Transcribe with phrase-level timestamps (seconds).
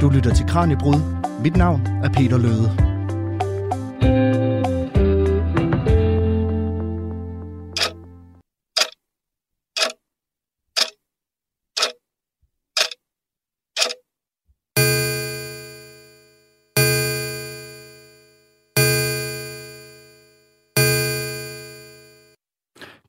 [0.00, 1.00] Du lytter til Kranjebrud.
[1.42, 2.86] Mit navn er Peter Løde.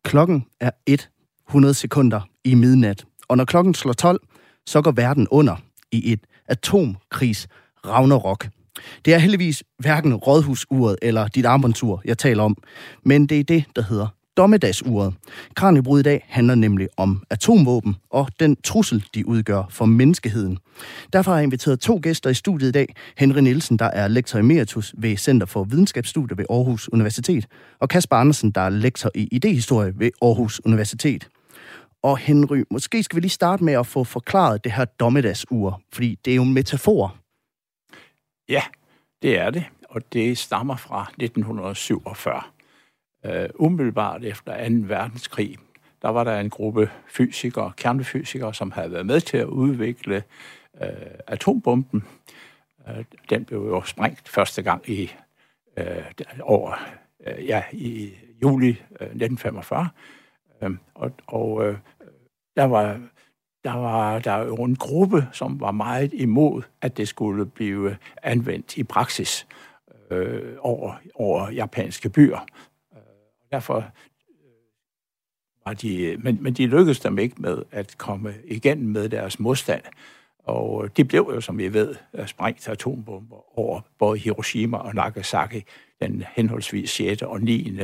[0.03, 0.71] Klokken er
[1.49, 4.19] 100 sekunder i midnat, og når klokken slår 12,
[4.67, 5.55] så går verden under
[5.91, 7.47] i et atomkris
[7.85, 8.47] Ragnarok.
[9.05, 12.57] Det er heldigvis hverken rådhusuret eller dit armbåndsur, jeg taler om,
[13.03, 15.13] men det er det, der hedder dommedagsuret.
[15.55, 20.57] Kranjebrud i dag handler nemlig om atomvåben og den trussel, de udgør for menneskeheden.
[21.13, 22.95] Derfor har jeg inviteret to gæster i studiet i dag.
[23.17, 27.47] Henry Nielsen, der er lektor emeritus ved Center for Videnskabsstudier ved Aarhus Universitet,
[27.79, 31.27] og Kasper Andersen, der er lektor i idehistorie ved Aarhus Universitet.
[32.07, 36.19] Og Henry, måske skal vi lige starte med at få forklaret det her dommedagsur, fordi
[36.25, 37.15] det er jo en metafor.
[38.49, 38.61] Ja,
[39.21, 42.41] det er det, og det stammer fra 1947.
[43.25, 44.75] Uh, øh, umiddelbart efter 2.
[44.87, 45.57] verdenskrig,
[46.01, 50.23] der var der en gruppe fysikere, kernefysikere, som havde været med til at udvikle
[50.73, 50.87] uh,
[51.27, 52.03] atombomben.
[52.87, 55.11] Uh, den blev jo sprængt første gang i
[55.77, 55.83] uh,
[56.41, 56.73] over,
[57.19, 59.89] uh, ja, i juli uh, 1945.
[60.61, 61.75] Uh, og og uh,
[62.57, 62.99] der var
[63.63, 68.77] der var der jo en gruppe, som var meget imod, at det skulle blive anvendt
[68.77, 69.47] i praksis
[70.11, 72.45] øh, over, over japanske byer.
[72.93, 72.99] Øh,
[73.51, 73.83] derfor øh,
[75.65, 79.81] var de, men, men de lykkedes dem ikke med at komme igen med deres modstand.
[80.39, 85.63] Og det blev jo, som vi ved, sprængt atombomber over både Hiroshima og Nagasaki
[86.01, 87.21] den henholdsvis 6.
[87.21, 87.79] og 9.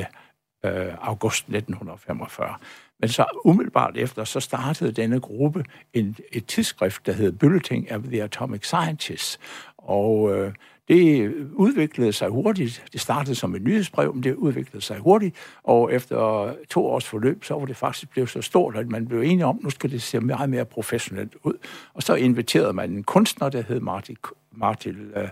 [0.66, 2.56] Øh, august 1945.
[3.00, 8.04] Men så umiddelbart efter, så startede denne gruppe en, et tidsskrift, der hed Bulletin of
[8.04, 9.40] the Atomic Scientists.
[9.78, 10.54] Og øh,
[10.88, 12.86] det udviklede sig hurtigt.
[12.94, 15.36] Det startede som et nyhedsbrev, men det udviklede sig hurtigt.
[15.64, 19.22] Og efter to års forløb, så var det faktisk blevet så stort, at man blev
[19.22, 21.54] enige om, nu skal det se meget mere professionelt ud.
[21.94, 24.18] Og så inviterede man en kunstner, der hed Martin,
[24.52, 25.30] Martin, uh,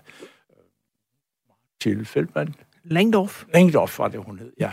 [1.85, 2.55] Martin Feldman.
[2.83, 3.43] Langdorf.
[3.53, 4.71] Langdorf var det, hun hed, ja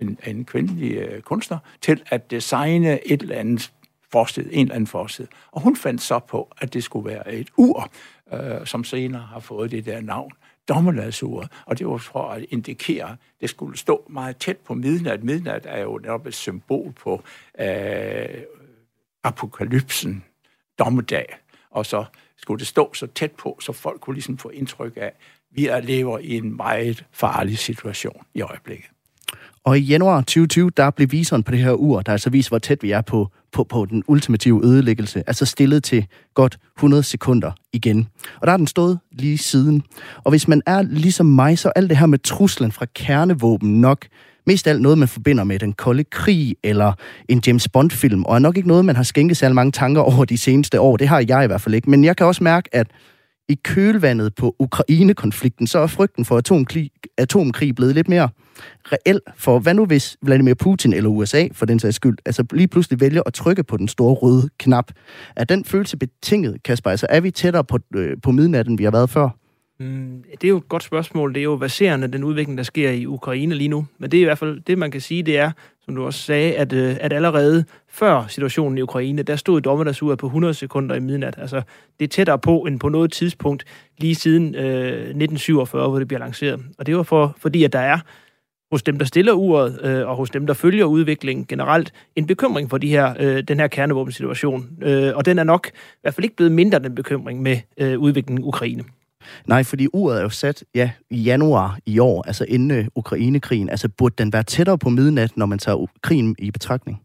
[0.00, 3.72] en, en kvindelig øh, kunstner til at designe et eller andet
[4.12, 5.26] forsted, en eller anden forsted.
[5.52, 7.90] Og hun fandt så på, at det skulle være et ur,
[8.32, 10.32] øh, som senere har fået det der navn,
[10.68, 11.48] dommedagsur.
[11.66, 15.24] Og det var for at indikere, at det skulle stå meget tæt på midnat.
[15.24, 17.22] Midnat er jo netop et symbol på
[17.60, 18.42] øh,
[19.24, 20.24] apokalypsen,
[20.78, 21.38] dommedag.
[21.70, 22.04] Og så
[22.36, 25.14] skulle det stå så tæt på, så folk kunne ligesom få indtryk af, at
[25.50, 28.90] vi er lever i en meget farlig situation i øjeblikket.
[29.68, 32.58] Og i januar 2020, der blev viseren på det her ur, der altså viser, hvor
[32.58, 37.52] tæt vi er på, på, på den ultimative ødelæggelse, altså stillet til godt 100 sekunder
[37.72, 38.08] igen.
[38.40, 39.82] Og der har den stået lige siden.
[40.24, 44.06] Og hvis man er ligesom mig, så alt det her med truslen fra kernevåben nok
[44.46, 46.92] mest alt noget, man forbinder med den kolde krig eller
[47.28, 50.24] en James Bond-film, og er nok ikke noget, man har skænket særlig mange tanker over
[50.24, 50.96] de seneste år.
[50.96, 51.90] Det har jeg i hvert fald ikke.
[51.90, 52.86] Men jeg kan også mærke, at
[53.48, 58.28] i kølvandet på Ukraine-konflikten, så er frygten for atomkrig, atomkrig blevet lidt mere
[58.92, 59.20] reel.
[59.36, 63.00] For hvad nu hvis Vladimir Putin eller USA, for den sags skyld, altså lige pludselig
[63.00, 64.92] vælger at trykke på den store røde knap?
[65.36, 66.90] Er den følelse betinget, Kasper?
[66.90, 69.28] Altså er vi tættere på, øh, på midnatten, vi har været før?
[69.80, 71.34] Mm, det er jo et godt spørgsmål.
[71.34, 73.86] Det er jo baserende den udvikling, der sker i Ukraine lige nu.
[73.98, 75.50] Men det er i hvert fald det, man kan sige, det er,
[75.84, 80.18] som du også sagde, at, øh, at allerede før situationen i Ukraine, der stod dommedagsuret
[80.18, 81.34] på 100 sekunder i midnat.
[81.38, 81.62] Altså,
[81.98, 83.64] det er tættere på end på noget tidspunkt
[83.98, 86.60] lige siden øh, 1947, hvor det bliver lanceret.
[86.78, 87.98] Og det var for, fordi, at der er
[88.72, 92.70] hos dem, der stiller uret, øh, og hos dem, der følger udviklingen generelt, en bekymring
[92.70, 94.66] for de her, øh, den her kernevåbensituation.
[94.82, 97.98] Øh, og den er nok i hvert fald ikke blevet mindre, den bekymring med øh,
[97.98, 98.84] udviklingen i Ukraine.
[99.46, 103.68] Nej, fordi uret er jo sat ja, i januar i år, altså inden øh, Ukrainekrigen.
[103.68, 107.00] Altså burde den være tættere på midnat, når man tager krigen i betragtning?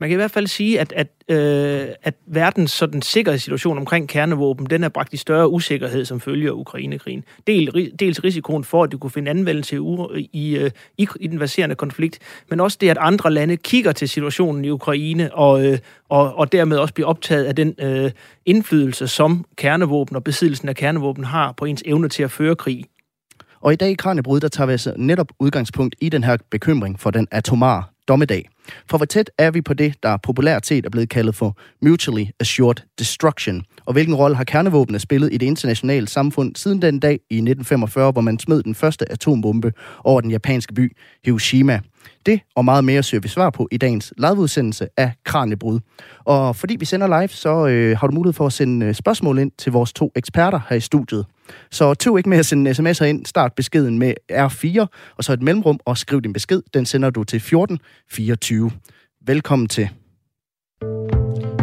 [0.00, 4.66] Man kan i hvert fald sige, at, at, øh, at verdens sådan, sikkerhedssituation omkring kernevåben,
[4.66, 7.24] den er bragt i større usikkerhed som følger Ukrainekrigen.
[7.46, 11.38] Del, dels risikoen for, at du kunne finde anvendelse i, i, øh, i, i den
[11.38, 12.18] baserende konflikt,
[12.50, 16.52] men også det, at andre lande kigger til situationen i Ukraine, og, øh, og, og
[16.52, 18.10] dermed også bliver optaget af den øh,
[18.46, 22.84] indflydelse, som kernevåben og besiddelsen af kernevåben har på ens evne til at føre krig.
[23.60, 27.00] Og i dag i Kranjebrud, der tager vi altså netop udgangspunkt i den her bekymring
[27.00, 28.48] for den atomare dommedag.
[28.90, 32.24] For hvor tæt er vi på det, der populært set er blevet kaldet for mutually
[32.40, 33.62] assured destruction?
[33.84, 38.12] Og hvilken rolle har kernevåbne spillet i det internationale samfund siden den dag i 1945,
[38.12, 39.72] hvor man smed den første atombombe
[40.04, 41.80] over den japanske by Hiroshima?
[42.26, 45.80] Det og meget mere søger vi svar på i dagens liveudsendelse af Kranjebrud.
[46.24, 49.38] Og fordi vi sender live, så øh, har du mulighed for at sende øh, spørgsmål
[49.38, 51.26] ind til vores to eksperter her i studiet.
[51.70, 53.26] Så tøv ikke med at sende sms'er ind.
[53.26, 54.86] Start beskeden med R4,
[55.16, 56.62] og så et mellemrum, og skriv din besked.
[56.74, 58.70] Den sender du til 1424.
[59.26, 59.88] Velkommen til.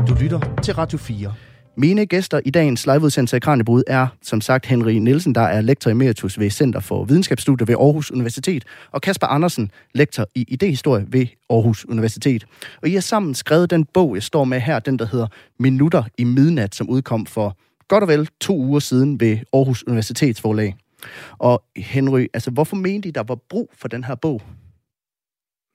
[0.08, 1.34] Du lytter til Radio 4.
[1.80, 5.92] Mine gæster i dagens liveudsendelse af Kranjebrud er, som sagt, Henry Nielsen, der er lektor
[5.92, 11.26] emeritus ved Center for Videnskabsstudier ved Aarhus Universitet, og Kasper Andersen, lektor i idehistorie ved
[11.50, 12.46] Aarhus Universitet.
[12.82, 15.28] Og I har sammen skrevet den bog, jeg står med her, den der hedder
[15.60, 17.58] Minutter i midnat, som udkom for
[17.88, 20.76] godt og vel to uger siden ved Aarhus Universitetsforlag.
[21.38, 24.42] Og Henry, altså hvorfor mente I, der var brug for den her bog?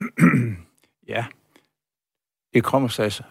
[1.08, 1.24] ja,
[2.54, 3.22] det kommer sig altså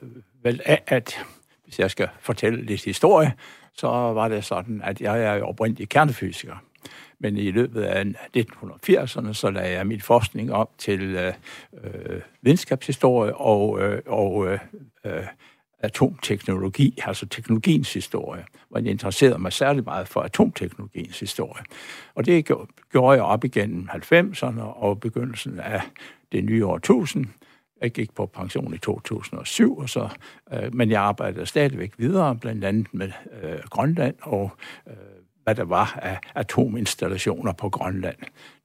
[0.44, 1.25] vel af, at
[1.63, 3.33] hvis jeg skal fortælle lidt historie,
[3.74, 6.56] så var det sådan, at jeg er oprindelig kernefysiker.
[7.19, 8.04] Men i løbet af
[8.38, 11.34] 1980'erne, så lagde jeg min forskning op til øh,
[11.84, 14.60] øh videnskabshistorie og, øh, og øh,
[15.06, 15.24] øh,
[15.83, 21.63] atomteknologi, altså teknologiens historie, hvor jeg interesserede mig særlig meget for atomteknologiens historie.
[22.16, 22.45] Og det
[22.92, 25.81] gjorde jeg op igennem 90'erne og begyndelsen af
[26.31, 27.25] det nye årtusind.
[27.81, 30.10] Jeg gik på pension i 2007, og så,
[30.54, 33.12] øh, men jeg arbejdede stadigvæk videre, blandt andet med
[33.44, 34.51] øh, Grønland og
[34.88, 34.94] øh,
[35.44, 38.16] hvad der var af atominstallationer på Grønland.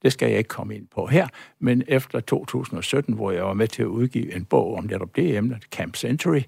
[0.01, 1.27] Det skal jeg ikke komme ind på her,
[1.59, 5.37] men efter 2017, hvor jeg var med til at udgive en bog om netop det
[5.37, 6.41] emne, Camp Century,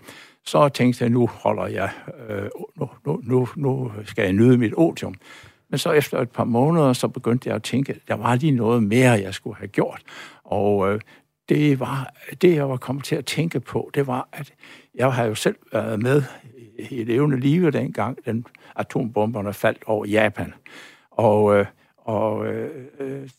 [0.46, 1.90] så tænkte jeg, nu holder jeg,
[2.30, 2.50] øh,
[2.80, 5.16] nu, nu, nu, nu skal jeg nyde mit otium.
[5.70, 8.84] Men så efter et par måneder, så begyndte jeg at tænke, der var lige noget
[8.84, 10.02] mere, jeg skulle have gjort.
[10.44, 11.00] Og øh,
[11.50, 14.54] det var det, jeg var kommet til at tænke på, det var, at
[14.96, 16.24] jeg har jo selv været med
[16.90, 18.46] i levende live dengang, den
[18.76, 20.54] atombomberne faldt over Japan.
[21.12, 21.66] Og, øh,
[21.98, 23.30] og øh, øh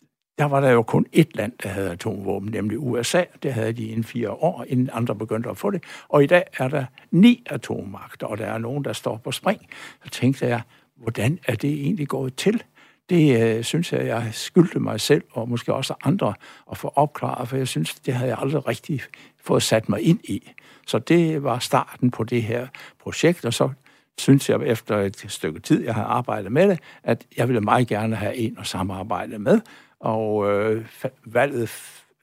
[0.41, 3.25] der var der jo kun ét land, der havde atomvåben, nemlig USA.
[3.43, 5.83] Det havde de inden fire år, inden andre begyndte at få det.
[6.09, 9.61] Og i dag er der ni atommagter, og der er nogen, der står på spring.
[10.05, 10.63] Så tænkte jeg,
[10.97, 12.63] hvordan er det egentlig gået til?
[13.11, 16.35] Det øh, synes jeg, jeg skyldte mig selv, og måske også andre,
[16.71, 19.01] at få opklaret, for jeg synes, det havde jeg aldrig rigtig
[19.45, 20.51] fået sat mig ind i.
[20.87, 22.67] Så det var starten på det her
[22.99, 23.71] projekt, og så
[24.19, 27.89] synes jeg efter et stykke tid, jeg har arbejdet med det, at jeg ville meget
[27.89, 29.61] gerne have en at samarbejde med,
[30.01, 30.87] og øh,
[31.27, 31.71] valget,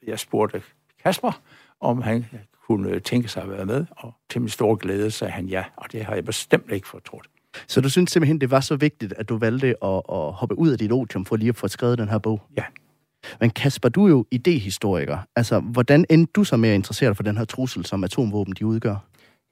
[0.06, 0.62] jeg spurgte
[1.04, 1.40] Kasper,
[1.80, 2.26] om han
[2.66, 5.92] kunne tænke sig at være med, og til min store glæde sagde han ja, og
[5.92, 7.28] det har jeg bestemt ikke fortrudt.
[7.66, 10.70] Så du synes simpelthen, det var så vigtigt, at du valgte at, at hoppe ud
[10.70, 12.42] af dit otium for lige at få skrevet den her bog?
[12.56, 12.64] Ja.
[13.40, 15.18] Men Kasper, du er jo idehistoriker.
[15.36, 18.96] Altså, hvordan endte du så mere interesseret for den her trussel, som atomvåben de udgør?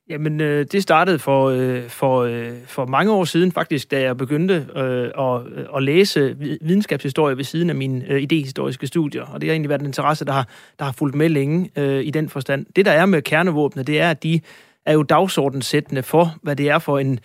[0.08, 4.16] Jamen, øh, det startede for, øh, for, øh, for mange år siden faktisk, da jeg
[4.16, 9.22] begyndte øh, at, øh, at læse videnskabshistorie ved siden af mine øh, idehistoriske studier.
[9.22, 10.48] Og det har egentlig været en interesse, der har,
[10.78, 12.66] der har fulgt med længe øh, i den forstand.
[12.76, 14.40] Det, der er med kernevåbne, det er, at de
[14.86, 17.20] er jo dagsordenssættende for, hvad det er for en,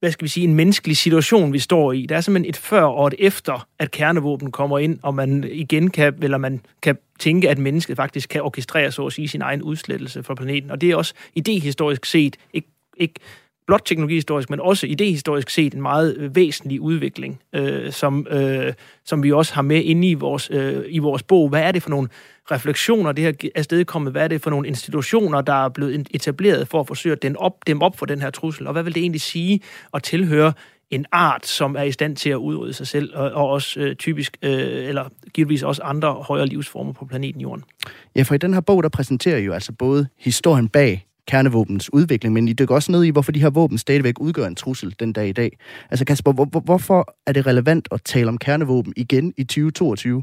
[0.00, 2.06] hvad skal vi sige, en menneskelig situation, vi står i.
[2.06, 5.90] Der er simpelthen et før og et efter, at kernevåben kommer ind, og man igen
[5.90, 9.62] kan, eller man kan tænke, at mennesket faktisk kan orkestrere, så at sige, sin egen
[9.62, 10.70] udslettelse fra planeten.
[10.70, 13.14] Og det er også idehistorisk set, ikke, ikke
[13.66, 18.72] blot teknologihistorisk, men også idehistorisk set en meget øh, væsentlig udvikling, øh, som, øh,
[19.04, 21.48] som vi også har med inde i vores, øh, i vores bog.
[21.48, 22.08] Hvad er det for nogle
[22.50, 24.10] refleksioner, det her er?
[24.10, 27.36] Hvad er det for nogle institutioner, der er blevet etableret for at forsøge at dem
[27.38, 28.66] op, dem op for den her trussel?
[28.66, 29.60] Og hvad vil det egentlig sige
[29.94, 30.52] at tilhøre
[30.90, 33.96] en art, som er i stand til at udrydde sig selv, og, og også øh,
[33.96, 37.64] typisk, øh, eller givetvis også andre højere livsformer på planeten Jorden.
[38.16, 41.92] Ja, for i den her bog, der præsenterer I jo altså både historien bag kernevåbens
[41.92, 44.94] udvikling, men I dykker også ned i, hvorfor de her våben stadigvæk udgør en trussel
[45.00, 45.58] den dag i dag.
[45.90, 50.22] Altså Kasper, hvor, hvorfor er det relevant at tale om kernevåben igen i 2022?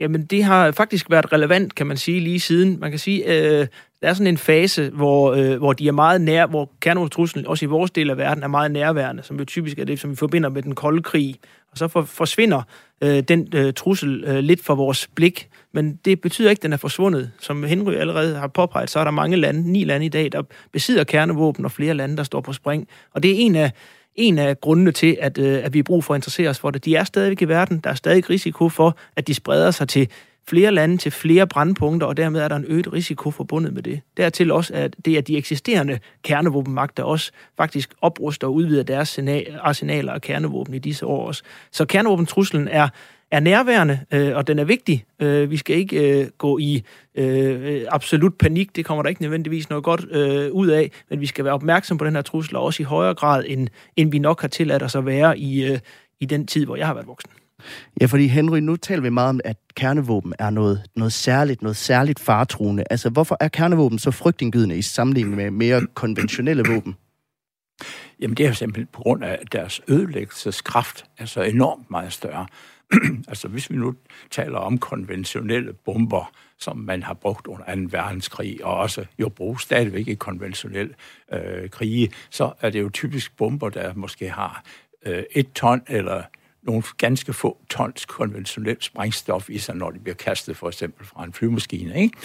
[0.00, 2.80] Jamen, det har faktisk været relevant, kan man sige, lige siden.
[2.80, 3.66] Man kan sige, øh,
[4.00, 7.64] der er sådan en fase, hvor, øh, hvor de er meget nær, hvor kernevåbentruslen, også
[7.64, 10.16] i vores del af verden, er meget nærværende, som jo typisk er det, som vi
[10.16, 11.36] forbinder med den kolde krig.
[11.72, 12.62] Og så for, forsvinder
[13.00, 15.48] øh, den øh, trussel øh, lidt fra vores blik.
[15.72, 17.30] Men det betyder ikke, at den er forsvundet.
[17.40, 20.42] Som Henry allerede har påpeget, så er der mange lande, ni lande i dag, der
[20.72, 22.88] besidder kernevåben, og flere lande, der står på spring.
[23.14, 23.72] Og det er en af,
[24.14, 26.70] en af grundene til, at, øh, at vi har brug for at interessere os for
[26.70, 26.84] det.
[26.84, 27.78] De er stadigvæk i verden.
[27.78, 30.08] Der er stadig risiko for, at de spreder sig til
[30.48, 34.00] flere lande, til flere brandpunkter, og dermed er der en øget risiko forbundet med det.
[34.16, 39.18] Dertil også, at det er de eksisterende kernevåbenmagter også faktisk opruster og udvider deres
[39.60, 41.42] arsenaler af kernevåben i disse år også.
[41.72, 42.88] Så kernevåbentruslen er
[43.30, 45.04] er nærværende, øh, og den er vigtig.
[45.20, 46.82] Øh, vi skal ikke øh, gå i
[47.14, 51.26] øh, absolut panik, det kommer der ikke nødvendigvis noget godt øh, ud af, men vi
[51.26, 54.18] skal være opmærksom på den her trussel, og også i højere grad, end, end vi
[54.18, 55.78] nok har tilladt os at være i, øh,
[56.20, 57.30] i den tid, hvor jeg har været voksen.
[58.00, 61.76] Ja, fordi Henry, nu taler vi meget om, at kernevåben er noget, noget særligt, noget
[61.76, 62.84] særligt faretruende.
[62.90, 66.96] Altså, hvorfor er kernevåben så frygtindgydende i sammenligning med mere konventionelle våben?
[68.20, 72.46] Jamen, det er simpelthen på grund af deres ødelæggelseskraft, altså enormt meget større.
[73.28, 73.94] altså, hvis vi nu
[74.30, 77.80] taler om konventionelle bomber, som man har brugt under 2.
[77.90, 80.94] verdenskrig, og også jo bruges stadigvæk i konventionelle
[81.32, 84.64] øh, krige, så er det jo typisk bomber, der måske har
[85.06, 86.22] øh, et ton eller
[86.62, 91.24] nogle ganske få tons konventionelt sprængstof i sig, når de bliver kastet for eksempel fra
[91.24, 92.02] en flymaskine.
[92.02, 92.16] Ikke?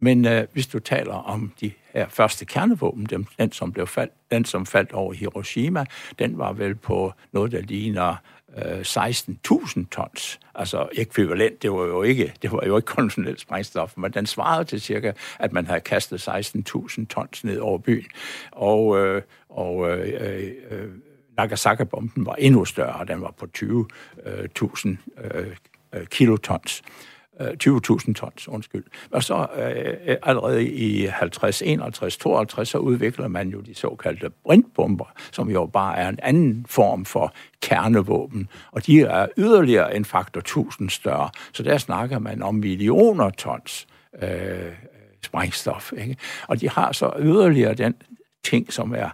[0.00, 4.12] Men øh, hvis du taler om de her første kernevåben, dem, den, som blev faldt,
[4.30, 5.84] den som faldt over Hiroshima,
[6.18, 8.16] den var vel på noget, der ligner
[8.58, 10.40] øh, 16.000 tons.
[10.54, 14.64] Altså ekvivalent, det var jo ikke, det var jo ikke konventionelt sprængstof, men den svarede
[14.64, 18.06] til cirka, at man havde kastet 16.000 tons ned over byen.
[18.50, 20.88] Og, øh, og øh, øh,
[21.36, 23.68] Nagasaki-bomben var endnu større, den var på 20.000
[24.26, 25.46] øh, øh,
[25.92, 26.82] øh, kilotons.
[27.40, 28.84] Øh, 20.000 tons, undskyld.
[29.10, 34.30] Og så øh, øh allerede i 50, 51, 52, så udvikler man jo de såkaldte
[34.44, 38.48] brintbomber, som jo bare er en anden form for kernevåben.
[38.72, 41.30] Og de er yderligere en faktor 1000 større.
[41.52, 43.86] Så der snakker man om millioner tons
[44.22, 44.72] øh,
[45.24, 45.92] sprængstof.
[45.92, 46.16] Ikke?
[46.48, 47.94] Og de har så yderligere den
[48.44, 49.10] ting, som er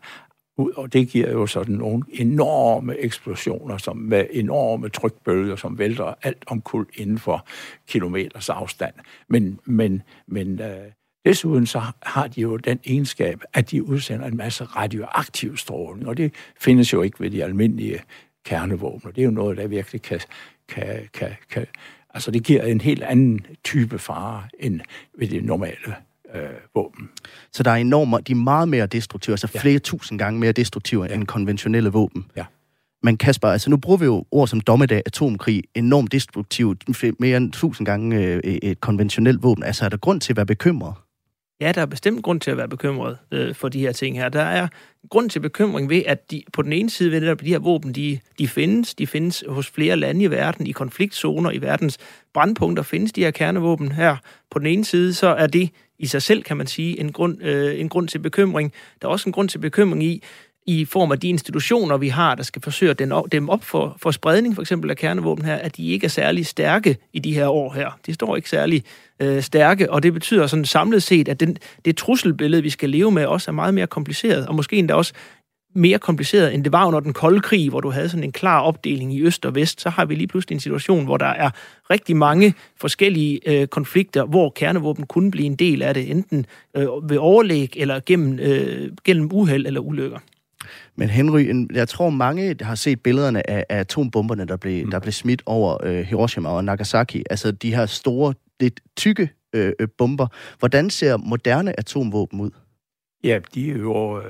[0.58, 6.14] ud, og det giver jo sådan nogle enorme eksplosioner som med enorme trykbølger, som vælter
[6.22, 7.46] alt omkuld inden for
[7.88, 8.94] kilometers afstand.
[9.28, 10.92] Men, men, men øh,
[11.24, 16.16] desuden så har de jo den egenskab, at de udsender en masse radioaktiv stråling, og
[16.16, 18.02] det findes jo ikke ved de almindelige
[18.44, 20.20] kernevåben, det er jo noget, der virkelig kan,
[20.68, 21.66] kan, kan, kan
[22.14, 24.80] altså det giver en helt anden type fare end
[25.18, 25.94] ved det normale
[26.34, 26.42] øh,
[26.74, 27.10] våben.
[27.52, 29.60] Så der er enormt, de er meget mere destruktive, altså ja.
[29.60, 31.14] flere tusind gange mere destruktive ja.
[31.14, 32.26] end konventionelle våben.
[32.36, 32.44] Ja.
[33.02, 36.84] Men Kasper, altså nu bruger vi jo ord som dommedag, atomkrig, enormt destruktivt,
[37.20, 39.64] mere end tusind gange øh, et konventionelt våben.
[39.64, 40.94] Altså er der grund til at være bekymret?
[41.60, 44.28] Ja, der er bestemt grund til at være bekymret øh, for de her ting her.
[44.28, 44.68] Der er
[45.10, 47.94] grund til bekymring ved, at de, på den ene side ved at de her våben,
[47.94, 48.94] de, de findes.
[48.94, 51.98] De findes hos flere lande i verden, i konfliktzoner, i verdens
[52.34, 54.16] brandpunkter findes de her kernevåben her.
[54.50, 57.42] På den ene side, så er det i sig selv, kan man sige, en grund,
[57.42, 58.72] øh, en grund til bekymring.
[59.02, 60.22] Der er også en grund til bekymring i,
[60.66, 62.98] i form af de institutioner, vi har, der skal forsøge at
[63.32, 66.46] dem op for, for spredning, for eksempel af kernevåben her, at de ikke er særlig
[66.46, 67.98] stærke i de her år her.
[68.06, 68.84] De står ikke særlig
[69.20, 73.10] øh, stærke, og det betyder sådan samlet set, at den, det trusselbillede, vi skal leve
[73.10, 75.12] med, også er meget mere kompliceret, og måske endda også
[75.74, 78.60] mere kompliceret, end det var under den kolde krig, hvor du havde sådan en klar
[78.60, 81.50] opdeling i øst og vest, så har vi lige pludselig en situation, hvor der er
[81.90, 86.46] rigtig mange forskellige øh, konflikter, hvor kernevåben kunne blive en del af det, enten
[86.76, 90.18] øh, ved overlæg eller gennem, øh, gennem uheld eller ulykker.
[90.96, 94.90] Men Henry, jeg tror mange har set billederne af, af atombomberne, der blev, mm.
[94.90, 97.24] der blev smidt over øh, Hiroshima og Nagasaki.
[97.30, 100.26] Altså de her store, lidt tykke øh, øh bomber.
[100.58, 102.50] Hvordan ser moderne atomvåben ud?
[103.24, 104.24] Ja, de er jo øh,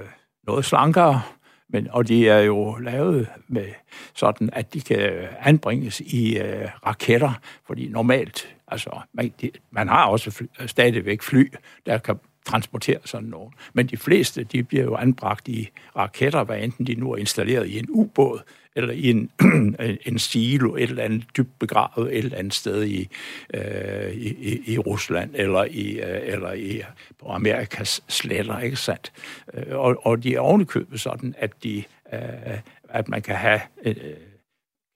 [0.49, 1.23] noget slankere,
[1.69, 3.67] men, og de er jo lavet med
[4.15, 7.33] sådan, at de kan anbringes i øh, raketter,
[7.67, 11.53] fordi normalt, altså man, de, man har også fly, stadigvæk fly,
[11.87, 12.17] der kan
[12.49, 13.53] transportere sådan nogen.
[13.73, 17.67] Men de fleste, de bliver jo anbragt i raketter, hvad enten de nu er installeret
[17.67, 18.41] i en ubåd,
[18.79, 19.31] eller i en,
[20.07, 23.09] en silo et eller andet dybt begravet et eller andet sted i,
[23.55, 26.83] øh, i, i Rusland, eller i, øh, eller i
[27.21, 29.13] på Amerikas sletter, ikke sandt?
[29.55, 33.95] Øh, og, og de er ovenikøbet sådan, at, de, øh, at man kan have øh,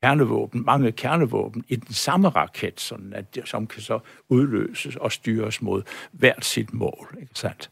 [0.02, 5.62] kernevåben, mange kernevåben i den samme raket, sådan at, som kan så udløses og styres
[5.62, 5.82] mod
[6.12, 7.16] hvert sit mål.
[7.21, 7.71] Ikke sandt?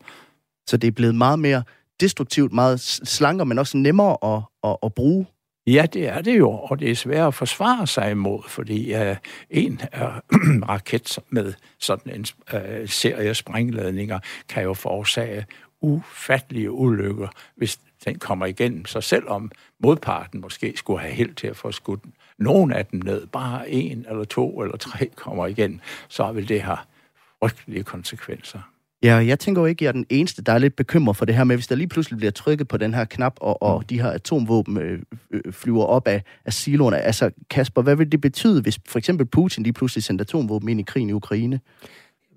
[0.67, 1.63] Så det er blevet meget mere
[2.01, 5.27] destruktivt, meget slankere, men også nemmere at, at, at bruge?
[5.67, 9.17] Ja, det er det jo, og det er svært at forsvare sig imod, fordi uh,
[9.51, 10.01] en uh,
[10.69, 14.19] raket med sådan en uh, serie sprængladninger
[14.49, 15.47] kan jo forårsage
[15.81, 18.87] ufattelige ulykker, hvis den kommer igennem.
[18.87, 19.51] Så selvom
[19.83, 22.01] modparten måske skulle have held til at få skudt
[22.41, 26.63] nogen af dem ned, bare en eller to eller tre kommer igen, så vil det
[26.63, 26.79] have
[27.43, 28.59] frygtelige konsekvenser.
[29.03, 31.25] Ja, jeg tænker jo ikke, at jeg er den eneste, der er lidt bekymret for
[31.25, 33.79] det her med, hvis der lige pludselig bliver trykket på den her knap, og, og
[33.79, 33.87] mm.
[33.87, 34.99] de her atomvåben øh,
[35.31, 36.99] øh, flyver op af, af siloerne.
[36.99, 40.81] Altså, Kasper, hvad vil det betyde, hvis for eksempel Putin lige pludselig sendte atomvåben ind
[40.81, 41.61] i krigen i Ukraine?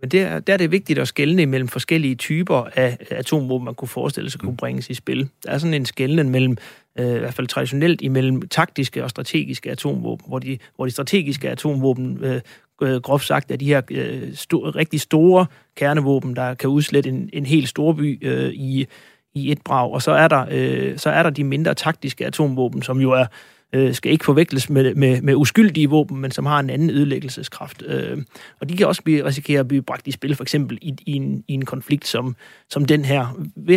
[0.02, 3.88] Men der, der er det vigtigt at skelne imellem forskellige typer af atomvåben, man kunne
[3.88, 5.30] forestille sig kunne bringes i spil.
[5.46, 6.58] Der er sådan en skældning mellem
[7.00, 11.50] øh, i hvert fald traditionelt imellem taktiske og strategiske atomvåben, hvor de, hvor de strategiske
[11.50, 12.42] atomvåben øh,
[12.82, 15.46] øh, groft sagt er de her øh, sto- rigtig store
[15.76, 18.86] kernevåben, der kan udslette en, en hel storby øh, i,
[19.34, 19.92] i et brag.
[19.92, 23.26] Og så er, der, øh, så er der de mindre taktiske atomvåben, som jo er
[23.74, 27.84] øh, skal ikke forveksles med, med, med uskyldige våben, men som har en anden ødelæggelseskraft.
[27.86, 28.18] Øh,
[28.62, 31.12] og de kan også blive, risikere at blive bragt i spil, for eksempel i, i,
[31.14, 32.36] en, i en konflikt som,
[32.70, 33.28] som den her.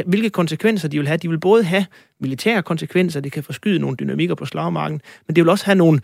[0.07, 1.17] Hvilke konsekvenser de vil have?
[1.17, 1.87] De vil både have
[2.21, 6.01] militære konsekvenser, det kan forskyde nogle dynamikker på slagmarken, men det vil også have nogle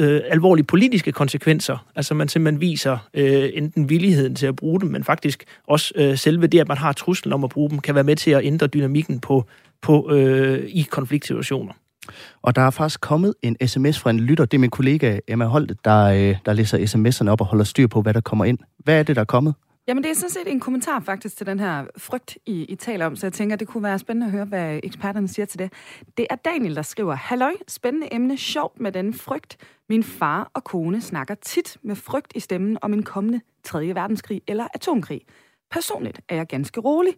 [0.00, 1.86] øh, alvorlige politiske konsekvenser.
[1.96, 6.18] Altså man simpelthen viser øh, enten villigheden til at bruge dem, men faktisk også øh,
[6.18, 8.44] selve det, at man har truslen om at bruge dem, kan være med til at
[8.44, 9.44] ændre dynamikken på,
[9.82, 11.72] på øh, i konfliktsituationer.
[12.42, 14.44] Og der er faktisk kommet en sms fra en lytter.
[14.44, 17.86] Det er min kollega Emma Holt, der, øh, der læser sms'erne op og holder styr
[17.86, 18.58] på, hvad der kommer ind.
[18.78, 19.54] Hvad er det, der er kommet?
[19.88, 23.06] Jamen, det er sådan set en kommentar faktisk til den her frygt, I, I taler
[23.06, 25.72] om, så jeg tænker, det kunne være spændende at høre, hvad eksperterne siger til det.
[26.16, 29.56] Det er Daniel, der skriver, Halløj, spændende emne, sjovt med den frygt.
[29.88, 33.94] Min far og kone snakker tit med frygt i stemmen om en kommende 3.
[33.94, 35.20] verdenskrig eller atomkrig.
[35.70, 37.14] Personligt er jeg ganske rolig.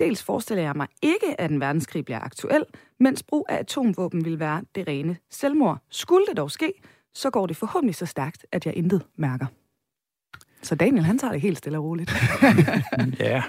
[0.00, 2.64] Dels forestiller jeg mig ikke, at en verdenskrig bliver aktuel,
[3.00, 5.78] mens brug af atomvåben vil være det rene selvmord.
[5.90, 6.72] Skulle det dog ske,
[7.14, 9.46] så går det forhåbentlig så stærkt, at jeg intet mærker.
[10.62, 12.12] Så Daniel, han tager det helt stille og roligt.
[13.20, 13.42] ja.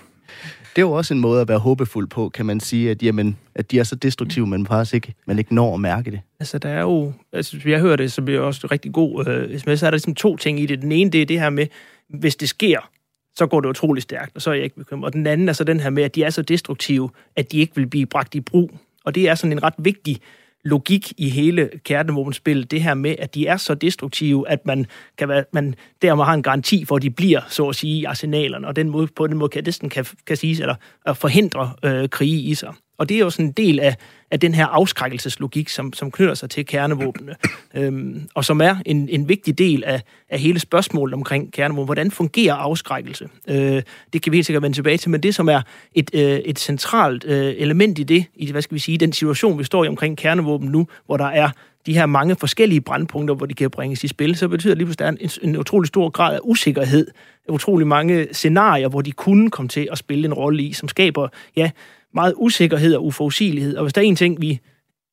[0.76, 3.38] Det er jo også en måde at være håbefuld på, kan man sige, at, jamen,
[3.56, 6.22] at de er så destruktive, men faktisk ikke, man ikke når at mærke det.
[6.40, 9.28] Altså, der er jo, altså, hvis jeg hører det, så bliver det også rigtig god
[9.28, 9.80] øh, sms.
[9.80, 10.82] Så er der ligesom to ting i det.
[10.82, 11.68] Den ene, det er det her med,
[12.10, 12.90] hvis det sker,
[13.38, 15.06] så går det utrolig stærkt, og så er jeg ikke bekymret.
[15.06, 17.58] Og den anden er så den her med, at de er så destruktive, at de
[17.60, 18.72] ikke vil blive bragt i brug.
[19.06, 20.20] Og det er sådan en ret vigtig
[20.64, 24.86] logik i hele kernevåbenspillet, det her med, at de er så destruktive, at man,
[25.18, 28.04] kan være, man dermed har en garanti for, at de bliver, så at sige, i
[28.04, 30.76] arsenalerne, og den måde, på den måde kan det kan, kan siges, eller
[31.06, 32.74] at forhindre øh, krige i sig.
[32.98, 33.96] Og det er jo sådan en del af,
[34.32, 37.36] af den her afskrækkelseslogik, som, som knytter sig til kernevåbnene,
[37.76, 41.86] øhm, og som er en, en vigtig del af, af hele spørgsmålet omkring kernevåben.
[41.86, 43.30] Hvordan fungerer afskrækkelse?
[43.48, 43.82] Øh,
[44.14, 45.62] det kan vi helt sikkert vende tilbage til, men det, som er
[45.94, 49.60] et, øh, et centralt øh, element i det, i hvad skal vi sige, den situation,
[49.60, 51.50] vi står i omkring kernevåben nu, hvor der er
[51.86, 54.86] de her mange forskellige brandpunkter, hvor de kan bringes i spil, så betyder det lige
[54.86, 57.08] pludselig, en, en utrolig stor grad af usikkerhed,
[57.50, 61.28] utrolig mange scenarier, hvor de kunne komme til at spille en rolle i, som skaber,
[61.56, 61.72] ja,
[62.16, 63.78] meget usikkerhed og uforudsigelighed.
[63.78, 64.60] Og hvis der er en ting, vi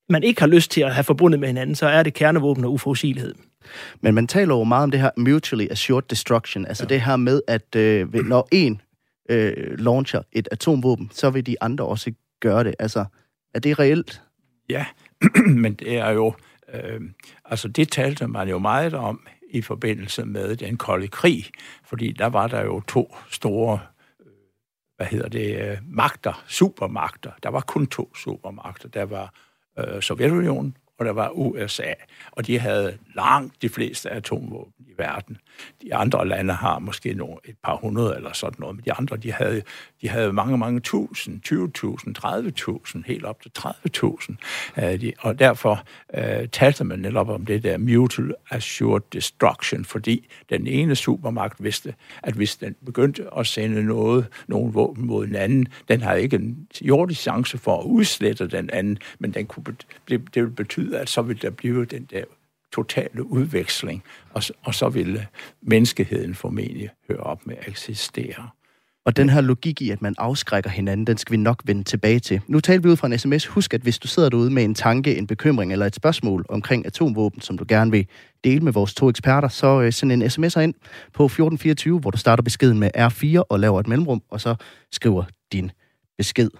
[0.09, 2.73] man ikke har lyst til at have forbundet med hinanden, så er det kernevåben og
[2.73, 3.35] uforudsigelighed.
[4.01, 6.89] Men man taler jo meget om det her mutually assured destruction, altså ja.
[6.89, 8.81] det her med, at øh, når en
[9.31, 12.75] øh, launcher et atomvåben, så vil de andre også gøre det.
[12.79, 13.05] Altså,
[13.55, 14.23] er det reelt?
[14.69, 14.87] Ja,
[15.63, 16.35] men det er jo,
[16.75, 17.01] øh,
[17.45, 21.47] altså det talte man jo meget om i forbindelse med den kolde krig,
[21.85, 23.79] fordi der var der jo to store
[25.03, 27.31] hvad hedder det, øh, magter, supermagter.
[27.43, 28.89] Der var kun to supermagter.
[28.89, 29.35] Der var
[29.79, 31.93] øh, Sovjetunionen, og der var USA.
[32.31, 35.37] Og de havde langt de fleste atomvåben i verden.
[35.83, 39.17] De andre lande har måske nogle, et par hundrede eller sådan noget, men de andre,
[39.17, 39.63] de havde,
[40.03, 44.85] de havde mange, mange tusind, 20.000, 30.000, helt op til 30.000.
[44.85, 45.85] Øh, og derfor
[46.15, 51.95] øh, talte man netop om det der mutual assured destruction, fordi den ene supermagt vidste,
[52.23, 56.37] at hvis den begyndte at sende noget, nogle våben mod den anden, den havde ikke
[56.37, 59.65] en jordisk chance for at udslette den anden, men den kunne,
[60.09, 62.25] det, det ville betyde, at så ville der blive den der
[62.73, 65.27] totale udveksling, og, og så ville
[65.63, 68.49] menneskeheden formentlig høre op med at eksistere.
[69.05, 72.21] Og den her logik i, at man afskrækker hinanden, den skal vi nok vende tilbage
[72.21, 72.41] til.
[72.47, 73.47] Nu taler vi ud fra en sms.
[73.47, 76.87] Husk, at hvis du sidder derude med en tanke, en bekymring eller et spørgsmål omkring
[76.87, 78.07] atomvåben, som du gerne vil
[78.45, 80.75] dele med vores to eksperter, så øh, send en sms'er ind
[81.13, 84.55] på 1424, hvor du starter beskeden med R4 og laver et mellemrum, og så
[84.93, 85.71] skriver din
[86.19, 86.51] besked.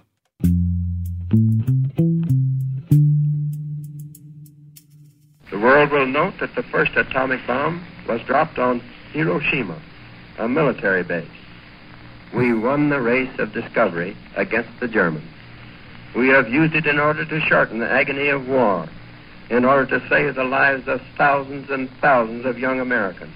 [5.63, 8.81] World will note that the first atomic bomb was dropped on
[9.13, 9.81] Hiroshima,
[10.37, 11.25] a military base.
[12.33, 15.29] We won the race of discovery against the Germans.
[16.15, 18.89] We have used it in order to shorten the agony of war,
[19.49, 23.33] in order to save the lives of thousands and thousands of young Americans.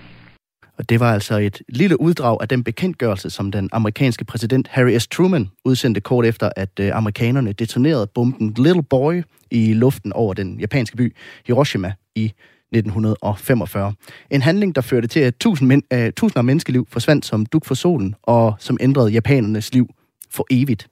[0.77, 4.97] Og det var altså et lille uddrag af den bekendtgørelse, som den amerikanske præsident Harry
[4.97, 5.07] S.
[5.07, 10.59] Truman udsendte kort efter, at øh, amerikanerne detonerede bomben Little Boy i luften over den
[10.59, 12.33] japanske by Hiroshima i
[12.71, 13.93] 1945.
[14.29, 17.65] En handling, der førte til, at tusind men, uh, tusinder af menneskeliv forsvandt som duk
[17.65, 19.89] for solen, og som ændrede japanernes liv
[20.29, 20.87] for evigt.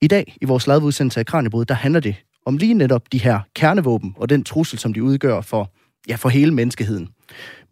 [0.00, 2.14] I dag, i vores live udsendelse af Kranjebrud, der handler det
[2.46, 5.70] om lige netop de her kernevåben og den trussel, som de udgør for
[6.08, 7.08] ja, for hele menneskeheden.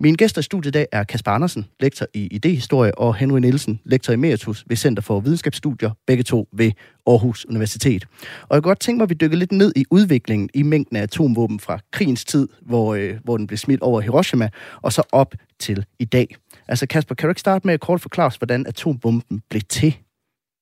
[0.01, 3.81] Min gæster i studiet i dag er Kasper Andersen, lektor i idehistorie, og Henry Nielsen,
[3.85, 6.73] lektor emeritus ved Center for Videnskabsstudier, begge to ved
[7.07, 8.05] Aarhus Universitet.
[8.43, 10.97] Og jeg kunne godt tænke mig, at vi dykker lidt ned i udviklingen i mængden
[10.97, 14.49] af atomvåben fra krigens tid, hvor, øh, hvor den blev smidt over Hiroshima,
[14.83, 16.37] og så op til i dag.
[16.69, 19.97] Altså Kasper, kan du ikke starte med at kort forklare os, hvordan atombomben blev til?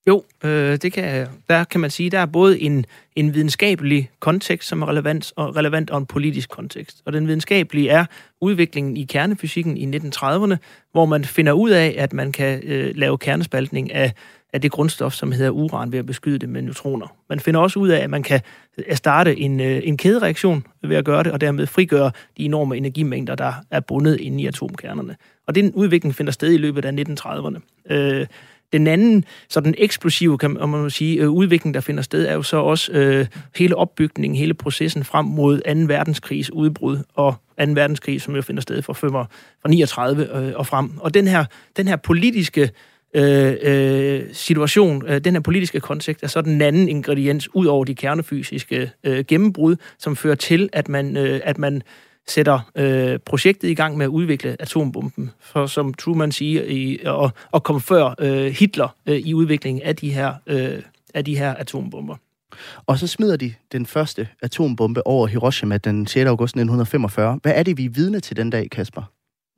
[0.08, 4.68] Jo, øh, det kan, der kan man sige, der er både en, en videnskabelig kontekst,
[4.68, 7.02] som er relevant og, relevant, og en politisk kontekst.
[7.04, 8.04] Og den videnskabelige er
[8.40, 10.56] udviklingen i kernefysikken i 1930'erne,
[10.92, 14.12] hvor man finder ud af, at man kan øh, lave kernespaltning af,
[14.52, 17.16] af det grundstof, som hedder uran, ved at beskyde det med neutroner.
[17.28, 18.40] Man finder også ud af, at man kan
[18.78, 22.76] øh, starte en, øh, en kædereaktion ved at gøre det, og dermed frigøre de enorme
[22.76, 25.16] energimængder, der er bundet inde i atomkernerne.
[25.46, 27.60] Og den udvikling finder sted i løbet af 1930'erne.
[27.94, 28.26] Øh,
[28.72, 32.56] den anden sådan eksplosive, kan man sige, øh, udvikling, der finder sted, er jo så
[32.56, 33.26] også øh,
[33.56, 35.94] hele opbygningen, hele processen frem mod 2.
[35.94, 37.64] verdenskrigs udbrud, og 2.
[37.72, 40.98] verdenskrig, som jo finder sted fra, fra 39 øh, og frem.
[40.98, 41.44] Og den her,
[41.76, 42.70] den her politiske
[43.14, 47.84] øh, øh, situation, øh, den her politiske kontekst, er så den anden ingrediens ud over
[47.84, 51.82] de kernefysiske øh, gennembrud, som fører til, at man, øh, at man
[52.28, 57.30] sætter øh, projektet i gang med at udvikle atombomben, for som Truman siger, i, og,
[57.50, 60.82] og komme før øh, Hitler øh, i udviklingen af de her, øh,
[61.14, 62.16] af de her atombomber.
[62.86, 66.26] Og så smider de den første atombombe over Hiroshima den 6.
[66.26, 67.38] august 1945.
[67.42, 69.02] Hvad er det, vi er vidne til den dag, Kasper?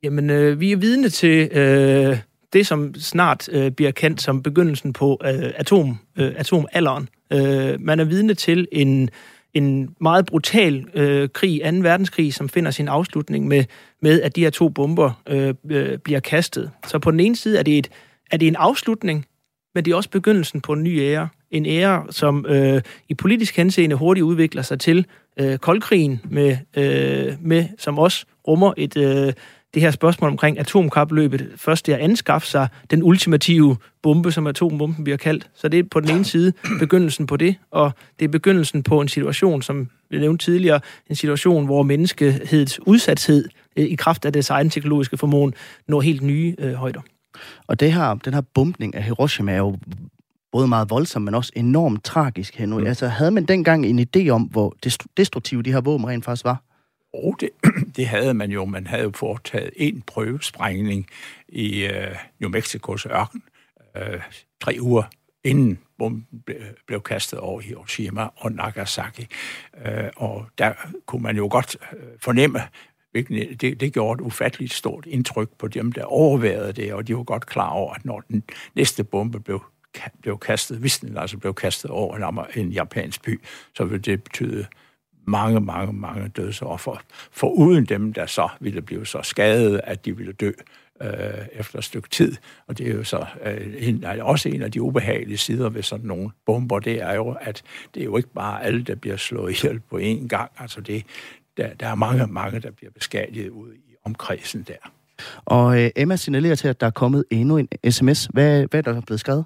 [0.03, 2.17] Jamen, øh, vi er vidne til øh,
[2.53, 7.09] det, som snart øh, bliver kendt som begyndelsen på øh, atom, øh, atomalderen.
[7.33, 9.09] Øh, man er vidne til en
[9.53, 11.77] en meget brutal øh, krig, 2.
[11.77, 13.63] verdenskrig, som finder sin afslutning med,
[14.01, 16.71] med at de her to bomber øh, øh, bliver kastet.
[16.87, 17.89] Så på den ene side er det, et,
[18.31, 19.25] er det en afslutning,
[19.75, 21.29] men det er også begyndelsen på en ny ære.
[21.51, 25.05] En ære, som øh, i politisk henseende hurtigt udvikler sig til
[25.39, 29.33] øh, koldkrigen, med, øh, med, som også rummer et, øh,
[29.73, 31.47] det her spørgsmål omkring atomkapløbet.
[31.55, 35.49] Først det at anskaffe sig den ultimative bombe, som atombomben bliver kaldt.
[35.55, 39.01] Så det er på den ene side begyndelsen på det, og det er begyndelsen på
[39.01, 40.79] en situation, som vi nævnte tidligere,
[41.09, 45.53] en situation, hvor menneskehedets udsathed øh, i kraft af dets egen teknologiske formåen
[45.87, 47.01] når helt nye øh, højder.
[47.67, 49.77] Og det her, den her bumpning af Hiroshima er jo
[50.51, 52.81] både meget voldsom, men også enormt tragisk, Henry.
[52.81, 52.87] Mm.
[52.87, 54.75] Altså, havde man dengang en idé om, hvor
[55.17, 56.63] destruktive de her våben rent faktisk var?
[57.13, 57.49] Og det,
[57.95, 58.65] det havde man jo.
[58.65, 61.07] Man havde jo foretaget en prøvesprængning
[61.47, 63.43] i øh, New Mexicos ørken
[63.97, 64.21] øh,
[64.61, 65.03] tre uger
[65.43, 66.43] inden bomben
[66.87, 69.27] blev kastet over Hiroshima og Nagasaki.
[69.85, 70.73] Øh, og der
[71.05, 72.61] kunne man jo godt øh, fornemme,
[73.13, 77.23] det, det gjorde et ufatteligt stort indtryk på dem, der overværede det, og de var
[77.23, 78.43] godt klar over, at når den
[78.75, 79.63] næste bombe blev,
[80.21, 83.41] blev kastet, hvis den altså blev kastet over en, en japansk by,
[83.75, 84.65] så ville det betyde
[85.29, 90.17] mange, mange, mange dødsoffer, for uden dem, der så ville blive så skadet, at de
[90.17, 90.51] ville dø
[91.01, 91.09] øh,
[91.53, 92.35] efter et stykke tid.
[92.67, 96.05] Og det er jo så øh, en, også en af de ubehagelige sider ved sådan
[96.05, 97.63] nogle bomber, det er jo, at
[97.93, 100.51] det er jo ikke bare alle, der bliver slået ihjel på én gang.
[100.57, 101.03] Altså det,
[101.57, 104.91] der, der er mange, mange, der bliver beskadiget ud i omkredsen der.
[105.45, 108.25] Og øh, Emma signalerer til, at der er kommet endnu en sms.
[108.25, 109.45] Hvad, hvad er der blevet skrevet?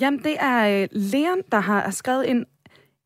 [0.00, 2.46] Jamen, det er øh, Leon, der har skrevet ind,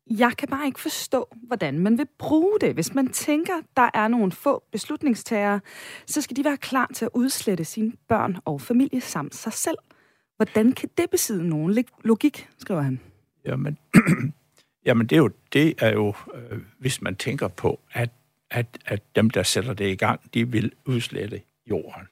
[0.09, 2.73] jeg kan bare ikke forstå, hvordan man vil bruge det.
[2.73, 5.59] Hvis man tænker, der er nogle få beslutningstagere,
[6.05, 9.77] så skal de være klar til at udslette sine børn og familie samt sig selv.
[10.35, 12.99] Hvordan kan det besidde nogen logik, skriver han.
[13.45, 13.77] Jamen,
[14.85, 18.09] jamen det, er jo, det er jo, øh, hvis man tænker på, at,
[18.51, 22.07] at, at dem, der sætter det i gang, de vil udslette jorden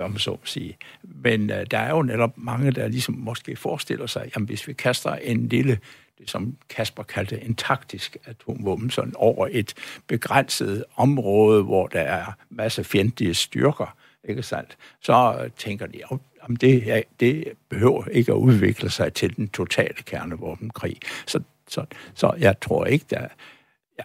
[0.00, 0.76] om så at sige.
[1.02, 4.72] Men øh, der er jo netop mange, der ligesom måske forestiller sig, at hvis vi
[4.72, 5.78] kaster en lille
[6.20, 9.74] det, som Kasper kaldte en taktisk atomvåben, sådan over et
[10.06, 14.76] begrænset område, hvor der er masse fjendtlige styrker, ikke sandt?
[15.00, 16.00] Så tænker de,
[16.42, 20.96] om det, det behøver ikke at udvikle sig til den totale kernevåbenkrig.
[21.26, 23.28] Så, så, så jeg tror ikke, der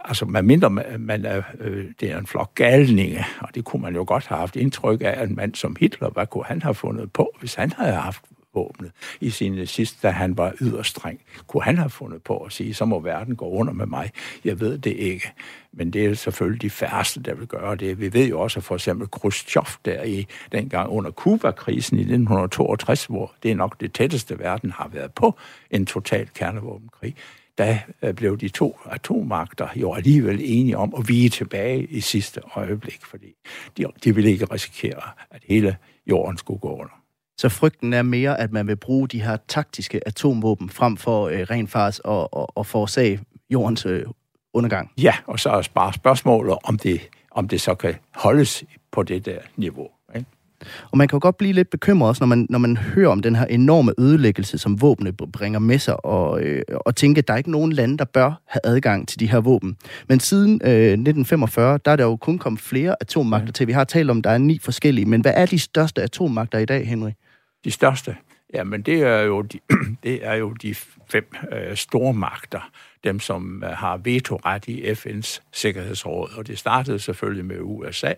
[0.04, 3.96] altså man mindre man er, øh, det er en flok galninge, og det kunne man
[3.96, 6.76] jo godt have haft indtryk af, at en mand som Hitler, hvad kunne han have
[6.76, 8.22] fundet på, hvis han havde haft
[8.56, 8.92] våbnet
[9.22, 11.20] i sin sidste, da han var yderst streng.
[11.48, 14.12] Kunne han have fundet på at sige, så må verden gå under med mig?
[14.46, 15.32] Jeg ved det ikke.
[15.74, 18.00] Men det er selvfølgelig de færreste, der vil gøre det.
[18.00, 23.06] Vi ved jo også, at for eksempel Khrushchev der i dengang under Kuba-krisen i 1962,
[23.06, 25.38] hvor det er nok det tætteste, verden har været på
[25.72, 27.16] en total kernevåbenkrig,
[27.58, 32.42] der øh, blev de to atommagter jo alligevel enige om at vige tilbage i sidste
[32.56, 33.36] øjeblik, fordi
[33.78, 37.05] de, de ville ikke risikere, at hele jorden skulle gå under.
[37.38, 41.40] Så frygten er mere, at man vil bruge de her taktiske atomvåben frem for øh,
[41.40, 43.20] rent faktisk at, at, at forårsage
[43.50, 44.06] jordens øh,
[44.54, 44.92] undergang.
[44.98, 49.26] Ja, og så er bare spørgsmålet, om det, om det så kan holdes på det
[49.26, 49.88] der niveau.
[50.16, 50.28] Ikke?
[50.92, 53.22] Og man kan jo godt blive lidt bekymret også, når man, når man hører om
[53.22, 57.34] den her enorme ødelæggelse, som våbne bringer med sig, og, øh, og tænke, at der
[57.34, 59.78] er ikke nogen lande, der bør have adgang til de her våben.
[60.10, 63.68] Men siden øh, 1945, der er der jo kun kommet flere atommagter til.
[63.68, 66.58] Vi har talt om, at der er ni forskellige, men hvad er de største atommagter
[66.58, 67.12] i dag, Henry?
[67.66, 68.18] De største?
[68.54, 69.60] Jamen, det er jo de,
[70.04, 70.76] det er jo de
[71.10, 72.72] fem øh, store magter,
[73.04, 78.14] dem som øh, har vetoret i FN's Sikkerhedsråd, og det startede selvfølgelig med USA,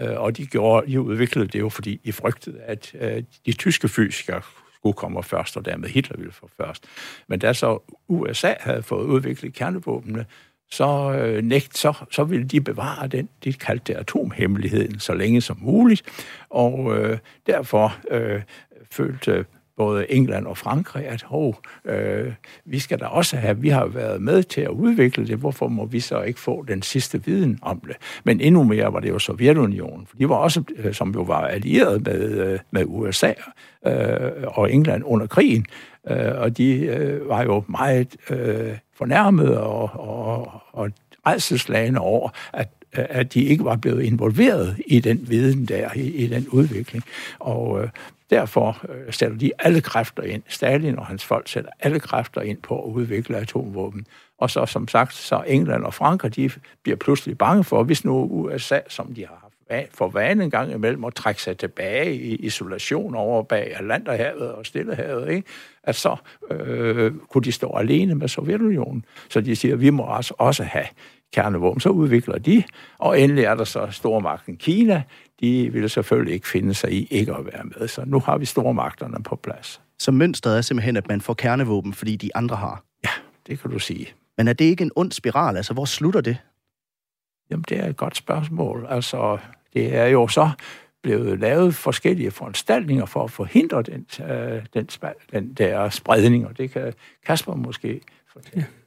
[0.00, 3.88] øh, og de, gjorde, de udviklede det jo, fordi de frygtede, at øh, de tyske
[3.88, 4.42] fysikere
[4.74, 6.84] skulle komme først, og dermed Hitler ville få først.
[7.28, 10.26] Men da så USA havde fået udviklet kernevåbnene,
[10.72, 15.58] så, øh, nægt, så, så ville de bevare den, de kaldte atomhemmeligheden, så længe som
[15.60, 16.02] muligt,
[16.50, 18.42] og øh, derfor øh,
[18.90, 19.44] følte
[19.76, 22.32] både England og Frankrig, at hov, øh,
[22.64, 25.86] vi skal da også have, vi har været med til at udvikle det, hvorfor må
[25.86, 27.96] vi så ikke få den sidste viden om det?
[28.24, 31.40] Men endnu mere var det jo Sovjetunionen, for de var også, øh, som jo var
[31.46, 33.32] allieret med, øh, med USA
[33.86, 35.66] øh, og England under krigen,
[36.10, 40.90] øh, og de øh, var jo meget øh, fornærmede og, og, og
[41.26, 46.26] redselslagende over, at at de ikke var blevet involveret i den viden der, i, i
[46.26, 47.04] den udvikling.
[47.38, 47.88] Og øh,
[48.30, 50.42] Derfor øh, sætter de alle kræfter ind.
[50.48, 54.06] Stalin og hans folk sætter alle kræfter ind på at udvikle atomvåben.
[54.38, 56.50] Og så som sagt, så England og Frankrig, de
[56.82, 59.49] bliver pludselig bange for, hvis nu USA, som de har
[59.94, 64.66] for vane en gang imellem, at trække sig tilbage i isolation over bag Atlanterhavet og
[64.66, 65.48] Stillehavet, ikke?
[65.82, 66.16] at så
[66.50, 69.04] øh, kunne de stå alene med Sovjetunionen.
[69.28, 70.86] Så de siger, at vi må også, også have
[71.32, 71.80] kernevåben.
[71.80, 72.62] Så udvikler de,
[72.98, 75.02] og endelig er der så stormagten Kina
[75.40, 77.88] de ville selvfølgelig ikke finde sig i ikke at være med.
[77.88, 79.80] Så nu har vi store magterne på plads.
[79.98, 82.84] Så mønstret er simpelthen, at man får kernevåben, fordi de andre har?
[83.04, 83.10] Ja,
[83.46, 84.08] det kan du sige.
[84.36, 85.56] Men er det ikke en ond spiral?
[85.56, 86.38] Altså, hvor slutter det?
[87.50, 88.86] Jamen, det er et godt spørgsmål.
[88.88, 89.38] Altså,
[89.74, 90.50] det er jo så
[91.02, 94.88] blevet lavet forskellige foranstaltninger for at forhindre den, øh, den,
[95.32, 96.92] den der spredning, og det kan
[97.26, 98.00] Kasper måske
[98.32, 98.60] fortælle.
[98.60, 98.79] Ja.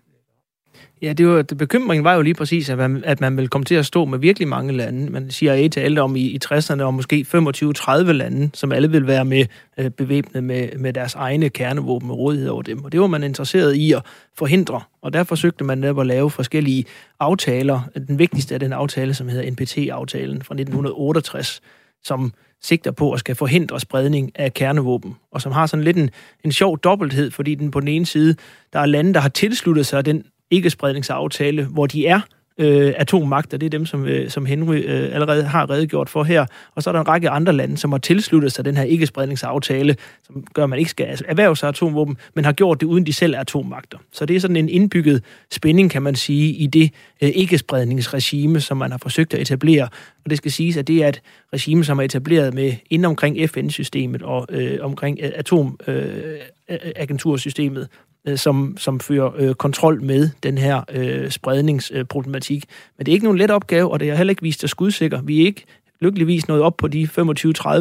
[1.02, 3.66] Ja, det var, det, bekymringen var jo lige præcis, at man, at man ville komme
[3.66, 5.12] til at stå med virkelig mange lande.
[5.12, 8.92] Man siger et til alle om i, i 60'erne, og måske 25-30 lande, som alle
[8.92, 9.46] vil være med
[9.78, 12.84] øh, bevæbnet med, med deres egne kernevåben og rådighed over dem.
[12.84, 14.02] Og det var man interesseret i at
[14.38, 16.86] forhindre, og der forsøgte man netop at lave forskellige
[17.20, 17.82] aftaler.
[18.08, 21.62] Den vigtigste er den aftale, som hedder NPT-aftalen fra 1968,
[22.04, 22.34] som
[22.64, 26.10] sigter på at skal forhindre spredning af kernevåben, og som har sådan lidt en,
[26.44, 28.36] en sjov dobbelthed, fordi den på den ene side,
[28.74, 32.20] der er lande, der har tilsluttet sig den ikke-spredningsaftale, hvor de er
[32.58, 33.58] øh, atommagter.
[33.58, 36.46] Det er dem, som, øh, som Henry øh, allerede har redegjort for her.
[36.76, 39.96] Og så er der en række andre lande, som har tilsluttet sig den her ikke-spredningsaftale,
[40.24, 43.14] som gør, at man ikke skal erhverve sig atomvåben, men har gjort det, uden de
[43.14, 43.98] selv er atommagter.
[44.12, 46.92] Så det er sådan en indbygget spænding, kan man sige, i det
[47.24, 49.84] øh, ikke-spredningsregime, som man har forsøgt at etablere.
[50.24, 51.22] Og det skal siges, at det er et
[51.54, 57.88] regime, som er etableret med inden omkring FN-systemet og øh, omkring øh, atomagentursystemet, øh,
[58.28, 62.66] Øh, som, som fører øh, kontrol med den her øh, spredningsproblematik.
[62.98, 65.22] Men det er ikke nogen let opgave, og det er heller ikke vist sig skudsikker.
[65.22, 65.66] Vi er ikke
[66.02, 67.18] lykkeligvis nået op på de 25-30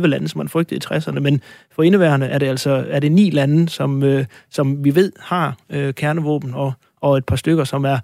[0.06, 3.30] lande, som man frygtede i 60'erne, men for indeværende er det altså er det ni
[3.30, 7.84] lande, som, øh, som vi ved har øh, kernevåben, og, og et par stykker, som
[7.84, 7.98] er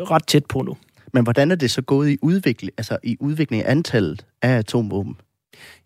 [0.00, 0.76] ret tæt på nu.
[1.12, 5.16] Men hvordan er det så gået i udvikling, altså i udvikling af antallet af atomvåben?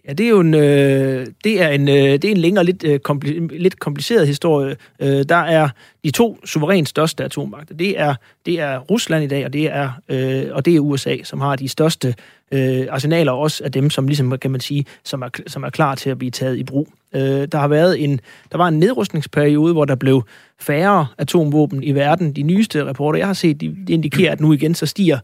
[0.09, 2.85] Ja, det er jo en, øh, det er en, øh, det er en længere, lidt,
[2.85, 4.77] øh, kompli- lidt kompliceret historie.
[5.01, 5.69] Øh, der er
[6.05, 7.75] de to suverænt største atommagter.
[7.75, 8.15] Det er,
[8.47, 11.57] det er Rusland i dag, og det er, øh, og det er USA, som har
[11.57, 12.15] de største
[12.53, 15.95] øh, arsenaler, også af dem, som ligesom, kan man sige, som er, som er klar
[15.95, 16.89] til at blive taget i brug.
[17.15, 18.21] Øh, der har været en,
[18.53, 20.23] der var en nedrustningsperiode, hvor der blev
[20.61, 22.33] færre atomvåben i verden.
[22.33, 25.19] De nyeste rapporter, jeg har set, de, de indikerer, at nu igen så stiger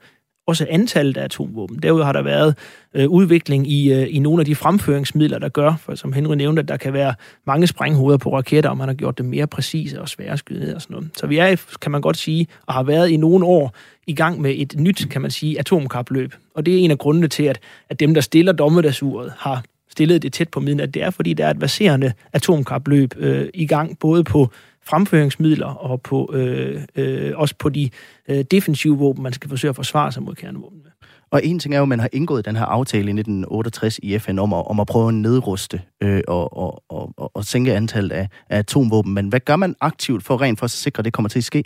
[0.46, 1.78] også antallet af atomvåben.
[1.82, 2.58] Derudover har der været
[2.94, 6.60] øh, udvikling i, øh, i nogle af de fremføringsmidler, der gør, for som Henry nævnte,
[6.60, 7.14] at der kan være
[7.46, 10.60] mange sprænghoveder på raketter, og man har gjort det mere præcise og svære at skyde
[10.60, 11.10] ned og sådan noget.
[11.16, 13.74] Så vi er, kan man godt sige, og har været i nogle år
[14.06, 16.34] i gang med et nyt, kan man sige, atomkapløb.
[16.54, 20.22] Og det er en af grundene til, at, at dem, der stiller dommedagsuret, har stillet
[20.22, 20.94] det tæt på midnat.
[20.94, 24.50] Det er, fordi der er et baserende atomkapløb øh, i gang, både på
[24.84, 27.90] fremføringsmidler og på, øh, øh, også på de
[28.28, 30.90] øh, defensive våben, man skal forsøge at forsvare sig mod kernevåben med.
[31.30, 34.18] Og en ting er jo, at man har indgået den her aftale i 1968 i
[34.18, 38.12] FN om at, om at prøve at nedruste øh, og, og, og, og sænke antallet
[38.12, 39.14] af, af atomvåben.
[39.14, 41.44] Men hvad gør man aktivt for rent for at sikre, at det kommer til at
[41.44, 41.64] ske?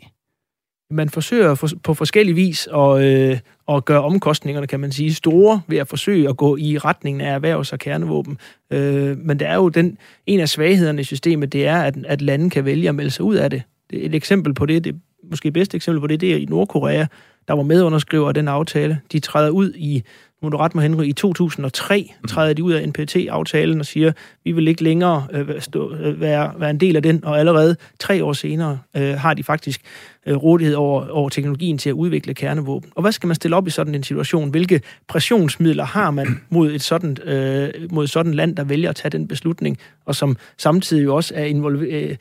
[0.90, 5.60] Man forsøger for, på forskellig vis at, øh, at gøre omkostningerne, kan man sige, store
[5.66, 8.38] ved at forsøge at gå i retningen af erhvervs- og kernevåben.
[8.70, 12.22] Øh, men det er jo den, en af svaghederne i systemet, det er, at, at
[12.22, 13.62] lande kan vælge at melde sig ud af det.
[13.90, 14.94] et eksempel på det, det
[15.30, 17.06] måske bedste eksempel på det, det er i Nordkorea,
[17.48, 19.00] der var medunderskriver af den aftale.
[19.12, 20.02] De træder ud i
[20.42, 22.28] må du ret mig, Henry, i 2003 mm.
[22.28, 24.12] træder de ud af NPT-aftalen og siger,
[24.44, 27.76] vi vil ikke længere øh, stå, øh, være, være en del af den, og allerede
[28.00, 29.80] tre år senere øh, har de faktisk
[30.26, 32.92] øh, rådighed over, over teknologien til at udvikle kernevåben.
[32.94, 34.50] Og hvad skal man stille op i sådan en situation?
[34.50, 39.10] Hvilke pressionsmidler har man mod et sådan, øh, mod sådan land, der vælger at tage
[39.10, 42.16] den beslutning, og som samtidig jo også er involveret øh,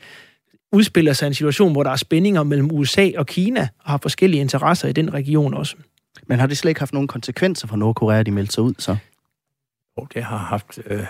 [0.72, 4.40] udspiller sig en situation, hvor der er spændinger mellem USA og Kina, og har forskellige
[4.40, 5.76] interesser i den region også.
[6.26, 8.96] Men har det slet ikke haft nogen konsekvenser for Nordkorea, de meldte sig ud så?
[9.96, 11.04] Og det har haft øh,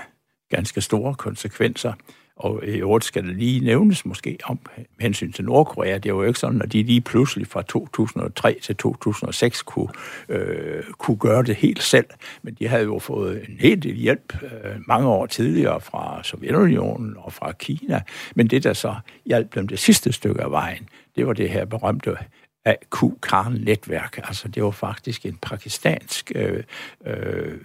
[0.50, 1.92] ganske store konsekvenser.
[2.36, 4.58] Og i øvrigt skal det lige nævnes måske om
[5.00, 5.98] hensyn til Nordkorea.
[5.98, 9.88] Det var jo ikke sådan, at de lige pludselig fra 2003 til 2006 kunne,
[10.28, 12.06] øh, kunne gøre det helt selv.
[12.42, 17.14] Men de havde jo fået en hel del hjælp øh, mange år tidligere fra Sovjetunionen
[17.16, 18.02] og fra Kina.
[18.34, 18.94] Men det, der så
[19.26, 22.16] hjalp dem det sidste stykke af vejen, det var det her berømte
[22.64, 24.18] AQ-Karn-netværk.
[24.24, 26.62] Altså, det var faktisk en pakistansk øh,
[27.06, 27.58] øh,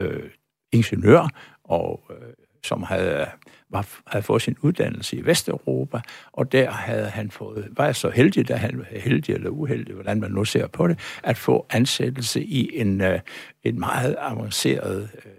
[0.00, 0.30] øh,
[0.72, 1.28] ingeniør,
[1.64, 2.16] og, øh,
[2.64, 3.26] som havde,
[3.70, 6.00] var, havde fået sin uddannelse i Vesteuropa,
[6.32, 10.30] og der havde han fået, var så heldig, da han heldig eller uheldig, hvordan man
[10.30, 13.20] nu ser på det, at få ansættelse i en, øh,
[13.62, 15.32] en meget avanceret øh,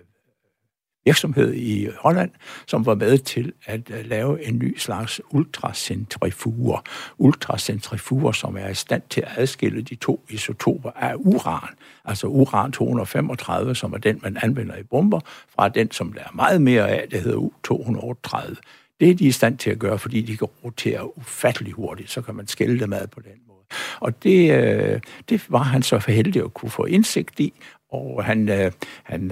[1.06, 2.32] virksomhed i Holland,
[2.68, 6.84] som var med til at øh, lave en ny slags ultracentrifuger.
[7.18, 13.74] Ultracentrifuger, som er i stand til at adskille de to isotoper af uran, altså uran-235,
[13.74, 15.20] som er den, man anvender i bomber,
[15.56, 18.56] fra den, som der er meget mere af, det hedder U-238.
[19.00, 22.22] Det er de i stand til at gøre, fordi de kan rotere ufattelig hurtigt, så
[22.22, 23.60] kan man skælde dem ad på den måde.
[24.00, 27.54] Og det, øh, det var han så for heldig at kunne få indsigt i,
[27.92, 28.72] og han, øh,
[29.04, 29.32] han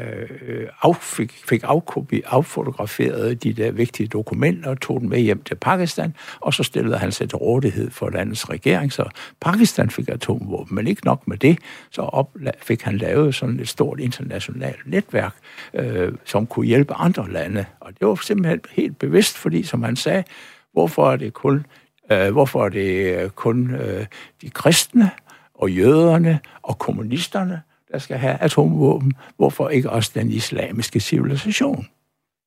[0.00, 5.42] øh, af, fik, fik afkopi, affotograferet de der vigtige dokumenter og tog dem med hjem
[5.42, 9.04] til Pakistan, og så stillede han sig til rådighed for landets regering, så
[9.40, 11.58] Pakistan fik atomvåben, men ikke nok med det,
[11.90, 15.34] så op, fik han lavet sådan et stort internationalt netværk,
[15.74, 19.96] øh, som kunne hjælpe andre lande, og det var simpelthen helt bevidst, fordi som han
[19.96, 20.24] sagde,
[20.72, 21.66] hvorfor er det kun,
[22.12, 24.06] øh, hvorfor er det kun øh,
[24.42, 25.10] de kristne
[25.54, 29.12] og jøderne og kommunisterne, der skal have atomvåben.
[29.36, 31.86] Hvorfor ikke også den islamiske civilisation?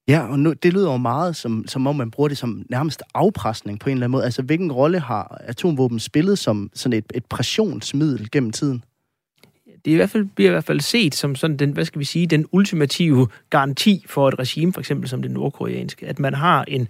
[0.07, 3.03] Ja, og nu, det lyder jo meget som, som om, man bruger det som nærmest
[3.13, 4.23] afpresning på en eller anden måde.
[4.23, 8.83] Altså, hvilken rolle har atomvåben spillet som sådan et, et pressionsmiddel gennem tiden?
[9.85, 11.99] det er i hvert fald, bliver i hvert fald set som sådan den, hvad skal
[11.99, 16.33] vi sige, den ultimative garanti for et regime, for eksempel som det nordkoreanske, at man
[16.33, 16.87] har en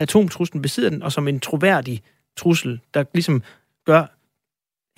[0.00, 2.02] atomtrussel besidder den, og som en troværdig
[2.36, 3.42] trussel, der ligesom
[3.86, 4.17] gør,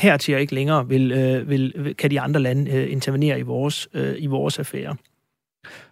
[0.00, 3.88] her til ikke længere vil, øh, vil, kan de andre lande øh, intervenere i vores,
[3.94, 4.96] øh, i vores affære.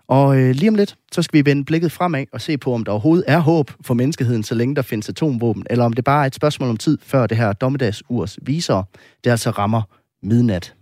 [0.09, 2.85] Og øh, lige om lidt, så skal vi vende blikket fremad og se på, om
[2.85, 6.23] der overhovedet er håb for menneskeheden, så længe der findes atomvåben, eller om det bare
[6.23, 8.83] er et spørgsmål om tid, før det her dommedagsurs viser,
[9.25, 9.83] det altså rammer
[10.23, 10.75] midnat.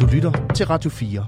[0.00, 1.26] Du lytter til Radio 4.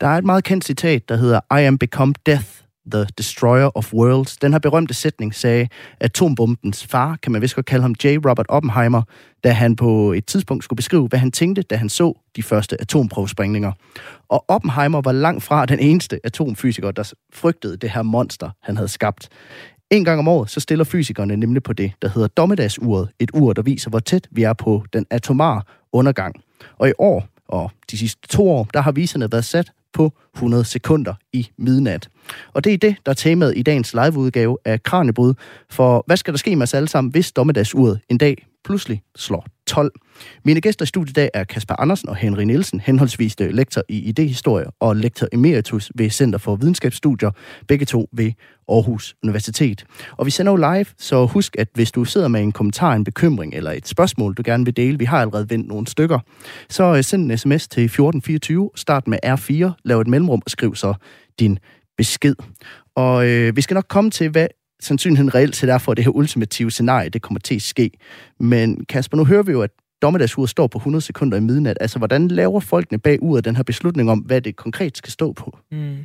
[0.00, 3.94] Der er et meget kendt citat, der hedder I am become death, The Destroyer of
[3.94, 4.36] Worlds.
[4.36, 5.68] Den her berømte sætning sagde
[6.00, 8.06] atombombens far, kan man vist godt kalde ham J.
[8.06, 9.02] Robert Oppenheimer,
[9.44, 12.80] da han på et tidspunkt skulle beskrive, hvad han tænkte, da han så de første
[12.80, 13.72] atomprøvesprængninger.
[14.28, 18.88] Og Oppenheimer var langt fra den eneste atomfysiker, der frygtede det her monster, han havde
[18.88, 19.28] skabt.
[19.90, 23.52] En gang om året, så stiller fysikerne nemlig på det, der hedder dommedagsuret, et ur,
[23.52, 26.34] der viser, hvor tæt vi er på den atomare undergang.
[26.78, 30.64] Og i år, og de sidste to år, der har viserne været sat på 100
[30.64, 32.08] sekunder i midnat.
[32.52, 35.34] Og det er det, der er temaet i dagens liveudgave af Kranjebrud.
[35.70, 39.46] For hvad skal der ske med os alle sammen, hvis dommedagsuret en dag pludselig slår
[39.66, 39.92] 12?
[40.44, 43.82] Mine gæster i studiet i dag er Kasper Andersen og Henry Nielsen, henholdsvis øh, lektor
[43.88, 47.30] i idehistorie og lektor emeritus ved Center for Videnskabsstudier,
[47.68, 48.32] begge to ved
[48.68, 49.84] Aarhus Universitet.
[50.12, 53.04] Og vi sender jo live, så husk, at hvis du sidder med en kommentar, en
[53.04, 56.18] bekymring eller et spørgsmål, du gerne vil dele, vi har allerede vendt nogle stykker,
[56.68, 60.74] så øh, send en sms til 1424, start med R4, lav et mellemrum og skriv
[60.74, 60.94] så
[61.38, 61.58] din
[61.96, 62.34] besked.
[62.96, 64.46] Og øh, vi skal nok komme til, hvad
[64.84, 67.90] sandsynligheden reelt set er for, at det her ultimative scenarie, det kommer til at ske.
[68.40, 69.70] Men Kasper, nu hører vi jo, at
[70.02, 71.78] dommedagsuret står på 100 sekunder i midnat.
[71.80, 75.32] Altså, hvordan laver folkene bag uret den her beslutning om, hvad det konkret skal stå
[75.32, 75.58] på?
[75.72, 75.96] Mm.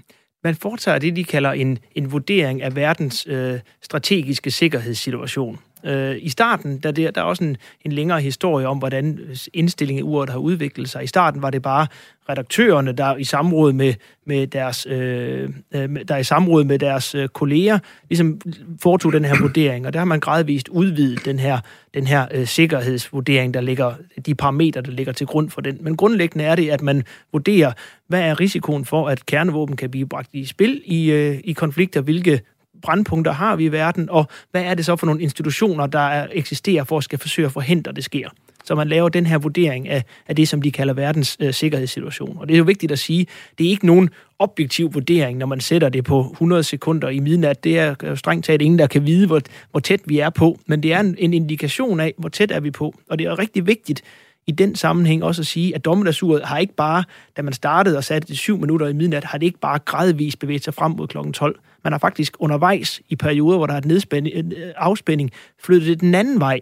[0.43, 5.59] Man foretager det, de kalder en, en vurdering af verdens øh, strategiske sikkerhedssituation.
[5.83, 9.19] Øh, I starten, der, der, der er også en, en længere historie om, hvordan
[9.53, 11.03] indstillingen i uret har udviklet sig.
[11.03, 11.87] I starten var det bare
[12.29, 13.93] redaktørerne, der i samråd med,
[14.25, 18.41] med deres, øh, øh der i samråd med deres øh, kolleger ligesom
[18.81, 21.59] foretog den her vurdering, og der har man gradvist udvidet den her,
[21.93, 23.93] den her øh, sikkerhedsvurdering, der ligger,
[24.25, 25.77] de parametre, der ligger til grund for den.
[25.81, 27.71] Men grundlæggende er det, at man vurderer,
[28.07, 32.01] hvad er risikoen for, at kernevåben kan blive bragt i spil i, øh, i konflikter,
[32.01, 32.41] hvilke
[32.81, 36.83] brandpunkter har vi i verden, og hvad er det så for nogle institutioner, der eksisterer
[36.83, 38.29] for at skal forsøge at forhindre, at det sker.
[38.67, 42.37] Så man laver den her vurdering af, af det, som de kalder verdens øh, sikkerhedssituation.
[42.39, 44.09] Og det er jo vigtigt at sige, det er ikke nogen
[44.39, 47.63] objektiv vurdering, når man sætter det på 100 sekunder i midnat.
[47.63, 50.59] Det er øh, strengt taget ingen, der kan vide, hvor, hvor tæt vi er på,
[50.65, 52.95] men det er en, en indikation af, hvor tæt er vi på.
[53.09, 54.03] Og det er rigtig vigtigt,
[54.47, 57.03] i den sammenhæng også at sige, at dommedagsuret har ikke bare,
[57.37, 60.39] da man startede og satte det syv minutter i midnat, har det ikke bare gradvist
[60.39, 61.17] bevæget sig frem mod kl.
[61.33, 61.59] 12.
[61.83, 65.31] Man har faktisk undervejs i perioder, hvor der er et øh, afspænding,
[65.63, 66.59] flyttet det den anden vej.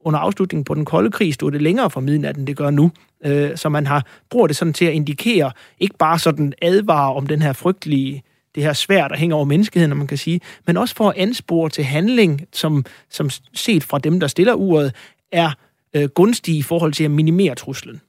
[0.00, 2.90] Under afslutningen på den kolde krig stod det længere fra midnat, end det gør nu.
[3.24, 7.26] Øh, så man har bruger det sådan til at indikere, ikke bare sådan advare om
[7.26, 8.22] den her frygtelige
[8.54, 11.70] det her svært, der hænger over menneskeheden, man kan sige, men også for at anspore
[11.70, 14.94] til handling, som, som set fra dem, der stiller uret,
[15.32, 15.50] er
[15.94, 18.00] øh, gunstige i forhold til at minimere truslen.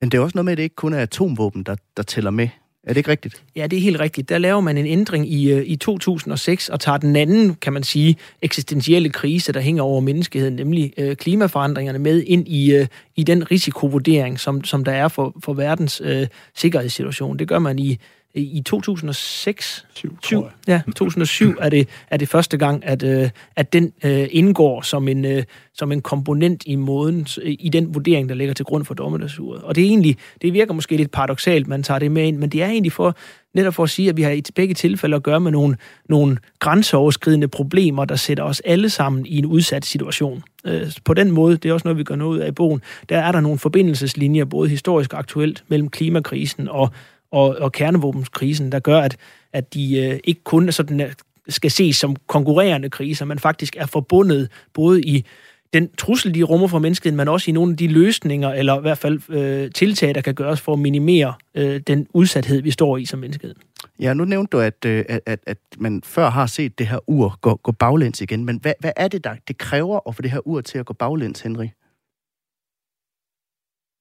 [0.00, 2.30] Men det er også noget med, at det ikke kun er atomvåben, der, der tæller
[2.30, 2.48] med.
[2.84, 3.42] Er det ikke rigtigt?
[3.56, 4.28] Ja, det er helt rigtigt.
[4.28, 7.82] Der laver man en ændring i, øh, i 2006 og tager den anden, kan man
[7.82, 13.22] sige, eksistentielle krise, der hænger over menneskeheden, nemlig øh, klimaforandringerne med ind i, øh, i
[13.22, 17.38] den risikovurdering, som, som der er for, for verdens øh, sikkerhedssituation.
[17.38, 17.98] Det gør man i,
[18.34, 23.72] i 2006, 7, 7, ja, 2007 er det, er det første gang, at, øh, at
[23.72, 28.34] den øh, indgår som en, øh, som en komponent i måden, i den vurdering, der
[28.34, 29.62] ligger til grund for dommedagsuret.
[29.62, 32.48] Og det er egentlig, det virker måske lidt paradoxalt, man tager det med ind, men
[32.48, 33.16] det er egentlig for,
[33.54, 35.76] netop for at sige, at vi har i begge tilfælde at gøre med nogle,
[36.08, 40.42] nogle grænseoverskridende problemer, der sætter os alle sammen i en udsat situation.
[40.64, 42.82] Øh, på den måde, det er også noget, vi gør noget ud af i bogen,
[43.08, 46.90] der er der nogle forbindelseslinjer, både historisk og aktuelt, mellem klimakrisen og
[47.34, 49.16] og, og kernevåbenskrisen, der gør, at,
[49.52, 51.12] at de øh, ikke kun sådan, øh,
[51.48, 55.24] skal ses som konkurrerende kriser, men faktisk er forbundet både i
[55.72, 58.80] den trussel, de rummer for menneskeheden, men også i nogle af de løsninger, eller i
[58.80, 62.96] hvert fald øh, tiltag, der kan gøres for at minimere øh, den udsathed, vi står
[62.96, 63.54] i som menneskehed.
[64.00, 67.38] Ja, nu nævnte du, at, øh, at, at, man før har set det her ur
[67.40, 70.30] gå, gå baglæns igen, men hvad, hvad er det, der det kræver at få det
[70.30, 71.66] her ur til at gå baglæns, Henry?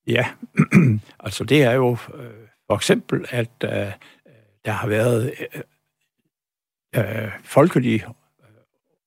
[0.08, 0.26] Ja,
[1.26, 3.92] altså det er jo øh, for eksempel, at øh,
[4.66, 5.34] der har været
[6.96, 8.10] øh, øh, folkelig øh,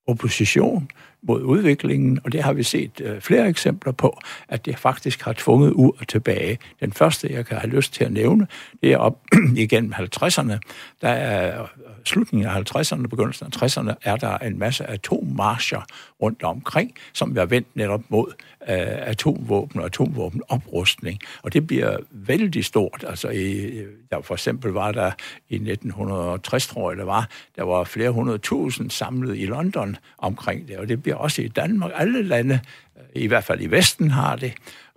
[0.06, 0.90] opposition
[1.28, 5.32] mod udviklingen, og det har vi set øh, flere eksempler på, at det faktisk har
[5.32, 6.58] tvunget ud og tilbage.
[6.80, 8.46] Den første, jeg kan have lyst til at nævne,
[8.82, 9.18] det er op
[9.56, 10.58] igennem 50'erne.
[11.00, 11.68] Der er øh,
[12.04, 15.80] slutningen af 50'erne, begyndelsen af 60'erne, er der en masse atommarscher
[16.22, 18.32] rundt omkring, som er vendt netop mod
[18.68, 21.18] øh, atomvåben og atomvåbenoprustning.
[21.42, 23.04] Og det bliver vældig stort.
[23.08, 25.10] Altså, i, øh, der for eksempel var der
[25.48, 30.68] i 1960, tror jeg der var, der var flere hundrede tusind samlet i London omkring
[30.68, 31.90] det, og det bliver også i Danmark.
[31.94, 32.60] Alle lande,
[32.96, 34.52] øh, i hvert fald i Vesten, har det.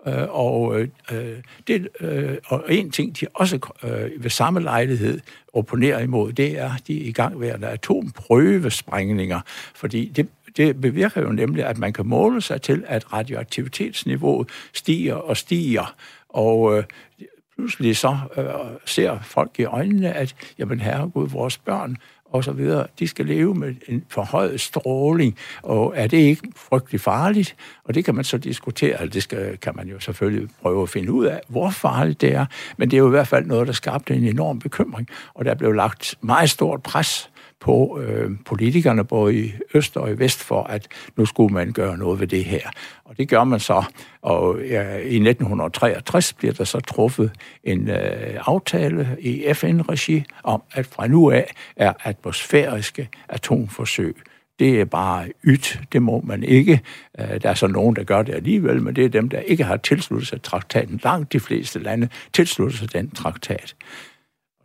[0.08, 5.20] Øh, og, øh, øh, det, øh, og en ting, de også øh, ved samme lejlighed
[5.54, 9.42] opponerer imod, det er, de igangværende atomprøvesprængninger,
[9.76, 15.16] fordi det det bevirker jo nemlig, at man kan måle sig til, at radioaktivitetsniveauet stiger
[15.16, 15.96] og stiger,
[16.30, 16.84] og øh,
[17.58, 18.46] pludselig så øh,
[18.86, 21.98] ser folk i øjnene, at jamen herregud, vores børn
[22.32, 27.02] og så videre, de skal leve med en forhøjet stråling, og er det ikke frygtelig
[27.02, 27.56] farligt?
[27.84, 31.12] Og det kan man så diskutere, det skal, kan man jo selvfølgelig prøve at finde
[31.12, 32.46] ud af, hvor farligt det er,
[32.78, 35.56] men det er jo i hvert fald noget, der skabte en enorm bekymring, og der
[35.56, 40.64] blev lagt meget stort pres på øh, politikerne både i øst og i vest for,
[40.64, 40.88] at
[41.18, 42.70] nu skulle man gøre noget ved det her.
[43.06, 43.84] Og det gør man så,
[44.22, 47.32] og ja, i 1963 bliver der så truffet
[47.64, 54.16] en øh, aftale i FN-regi om, at fra nu af er atmosfæriske atomforsøg
[54.60, 56.82] det er bare ydt, det må man ikke.
[57.20, 59.64] Øh, der er så nogen, der gør det alligevel, men det er dem, der ikke
[59.64, 61.00] har tilsluttet sig traktaten.
[61.04, 63.76] Langt de fleste lande tilslutter sig den traktat.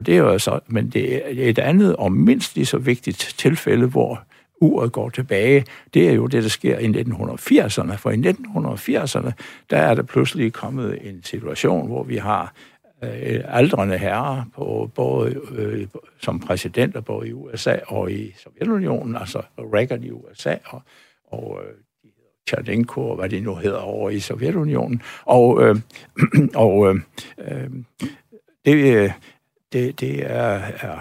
[0.07, 3.87] Det er jo så, men det er et andet og mindst lige så vigtigt tilfælde,
[3.87, 4.25] hvor
[4.61, 5.65] uret går tilbage,
[5.95, 7.95] det er jo det, der sker i 1980'erne.
[7.95, 9.33] For i 1980'erne,
[9.71, 12.55] der er der pludselig kommet en situation, hvor vi har
[13.05, 15.87] øh, aldrende herrer på, både øh,
[16.21, 20.83] som præsidenter både i USA og i Sovjetunionen, altså Reagan i USA og,
[21.25, 21.73] og øh,
[22.49, 25.03] Tjernenko og hvad det nu hedder over i Sovjetunionen.
[25.25, 25.77] Og, øh,
[26.65, 27.01] og øh,
[27.39, 27.71] øh
[28.65, 29.11] det, øh,
[29.75, 30.99] det, det, er, er,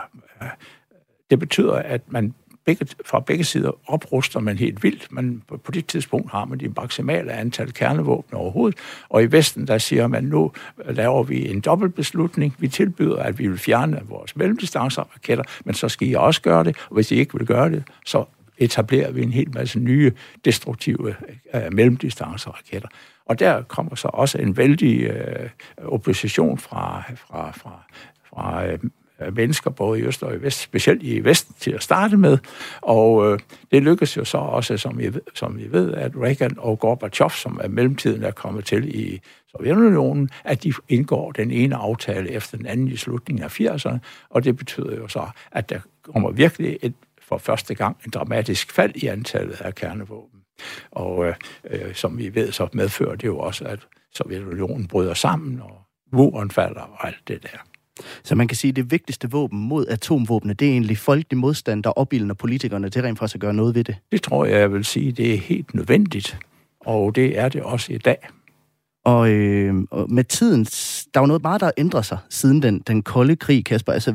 [1.29, 2.33] det betyder, at man
[2.65, 5.11] begge, fra begge sider opruster man helt vildt.
[5.11, 9.67] Man, på, på det tidspunkt har man de maksimale antal kernevåben overhovedet, og i Vesten
[9.67, 10.51] der siger man, nu
[10.89, 12.55] laver vi en dobbeltbeslutning.
[12.59, 16.77] Vi tilbyder, at vi vil fjerne vores mellemdistanceraketter, men så skal I også gøre det,
[16.89, 18.25] og hvis I ikke vil gøre det, så
[18.57, 20.11] etablerer vi en hel masse nye
[20.45, 21.15] destruktive
[21.53, 22.89] øh, mellemdistanceraketter.
[23.25, 27.83] Og der kommer så også en vældig øh, opposition fra, fra, fra,
[28.33, 28.79] fra øh,
[29.31, 32.37] mennesker, både i øst og i vest, specielt i vest til at starte med.
[32.81, 33.39] Og øh,
[33.71, 37.29] det lykkedes jo så også, som vi, ved, som vi ved, at Reagan og Gorbachev,
[37.29, 42.57] som er mellemtiden er kommet til i Sovjetunionen, at de indgår den ene aftale efter
[42.57, 43.97] den anden i slutningen af 80'erne,
[44.29, 48.71] og det betyder jo så, at der kommer virkelig et, for første gang en dramatisk
[48.71, 50.39] fald i antallet af kernevåben.
[50.91, 51.35] Og øh,
[51.69, 53.79] øh, som vi ved, så medfører det jo også, at
[54.15, 55.81] Sovjetunionen bryder sammen, og
[56.11, 57.72] muren falder og alt det der.
[58.23, 61.83] Så man kan sige, at det vigtigste våben mod atomvåbne, det er egentlig folkelig modstand,
[61.83, 63.95] der opbilder politikerne til rent faktisk at gøre noget ved det.
[64.11, 66.37] Det tror jeg, jeg vil sige, det er helt nødvendigt,
[66.79, 68.17] og det er det også i dag.
[69.05, 70.63] Og, øh, og med tiden,
[71.13, 73.93] der er jo noget meget, der ændrer sig siden den, den kolde krig, Kasper.
[73.93, 74.13] Altså,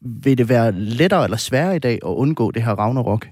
[0.00, 3.28] vil det være lettere eller sværere i dag at undgå det her Ragnarok?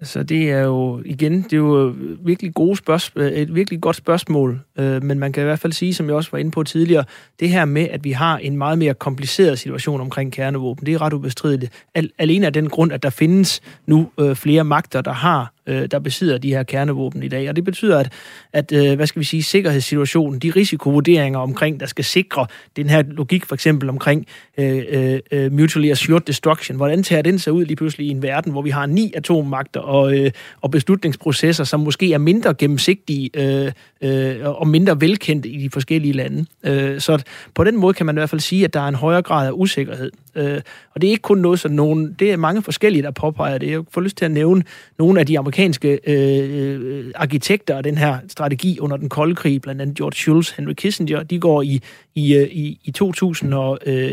[0.00, 1.94] Altså, det er jo, igen, det er jo
[2.24, 5.72] virkelig gode spørgsmål, øh, et virkelig godt spørgsmål, øh, men man kan i hvert fald
[5.72, 7.04] sige, som jeg også var inde på tidligere,
[7.40, 11.02] det her med, at vi har en meget mere kompliceret situation omkring kernevåben, det er
[11.02, 11.72] ret ubestrideligt.
[12.18, 15.98] alene af den grund, at der findes nu øh, flere magter, der har øh, der
[15.98, 17.48] besidder de her kernevåben i dag.
[17.48, 18.12] Og det betyder, at,
[18.52, 22.46] at øh, hvad skal vi sige, sikkerhedssituationen, de risikovurderinger omkring, der skal sikre
[22.76, 24.26] den her logik for eksempel omkring
[24.58, 28.22] øh, øh, øh, mutually assured destruction, hvordan tager den sig ud lige pludselig i en
[28.22, 33.30] verden, hvor vi har ni atommagter og, øh, og beslutningsprocesser, som måske er mindre gennemsigtige
[33.34, 36.46] øh, øh, og mindre velkendte i de forskellige lande.
[36.64, 37.22] Øh, så
[37.54, 39.46] på den måde kan man i hvert fald sige, at der er en højere grad
[39.46, 40.10] af usikkerhed.
[40.34, 40.60] Øh,
[40.94, 43.70] og det er ikke kun noget, som nogen, det er mange forskellige, der påpeger det.
[43.70, 44.62] Jeg får lyst til at nævne
[44.98, 49.62] nogle af de amerikanske øh, øh arkitekter af den her strategi under den kolde krig,
[49.62, 51.80] blandt andet George Shultz, Henry Kissinger, de går i,
[52.14, 54.12] i, øh, i, i 2000 og øh,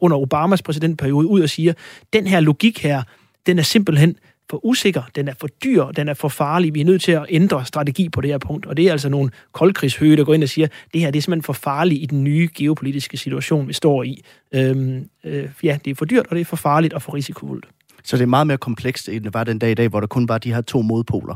[0.00, 1.72] under Obamas præsidentperiode ud og siger,
[2.12, 3.02] den her logik her,
[3.46, 4.16] den er simpelthen
[4.50, 6.74] for usikker, den er for dyr, den er for farlig.
[6.74, 8.66] Vi er nødt til at ændre strategi på det her punkt.
[8.66, 11.22] Og det er altså nogle koldkrigshøge, der går ind og siger, det her det er
[11.22, 14.22] simpelthen for farligt i den nye geopolitiske situation, vi står i.
[14.54, 17.66] Øhm, øh, ja, det er for dyrt, og det er for farligt og for risikofuldt.
[18.04, 20.06] Så det er meget mere komplekst, end det var den dag i dag, hvor der
[20.06, 21.34] kun var de her to modpoler.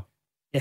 [0.55, 0.61] Ja.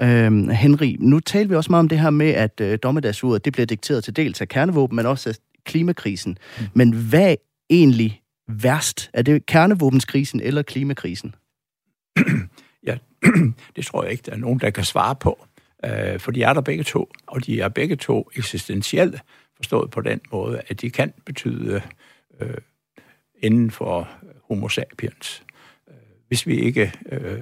[0.00, 3.52] Øhm, Henry, nu taler vi også meget om det her med, at øh, dommedagsuret, det
[3.52, 5.34] bliver dikteret til dels af kernevåben, men også af
[5.64, 6.38] klimakrisen.
[6.58, 6.66] Mm.
[6.74, 7.36] Men hvad
[7.70, 9.10] egentlig værst?
[9.12, 11.34] Er det kernevåbenskrisen eller klimakrisen?
[12.86, 12.98] ja,
[13.76, 15.46] det tror jeg ikke, der er nogen, der kan svare på.
[15.84, 19.20] Øh, for de er der begge to, og de er begge to eksistentielle,
[19.56, 21.82] forstået på den måde, at de kan betyde
[22.40, 22.54] øh,
[23.38, 24.08] inden for
[24.48, 25.42] homo sapiens,
[25.88, 25.94] øh,
[26.28, 27.40] hvis vi ikke øh,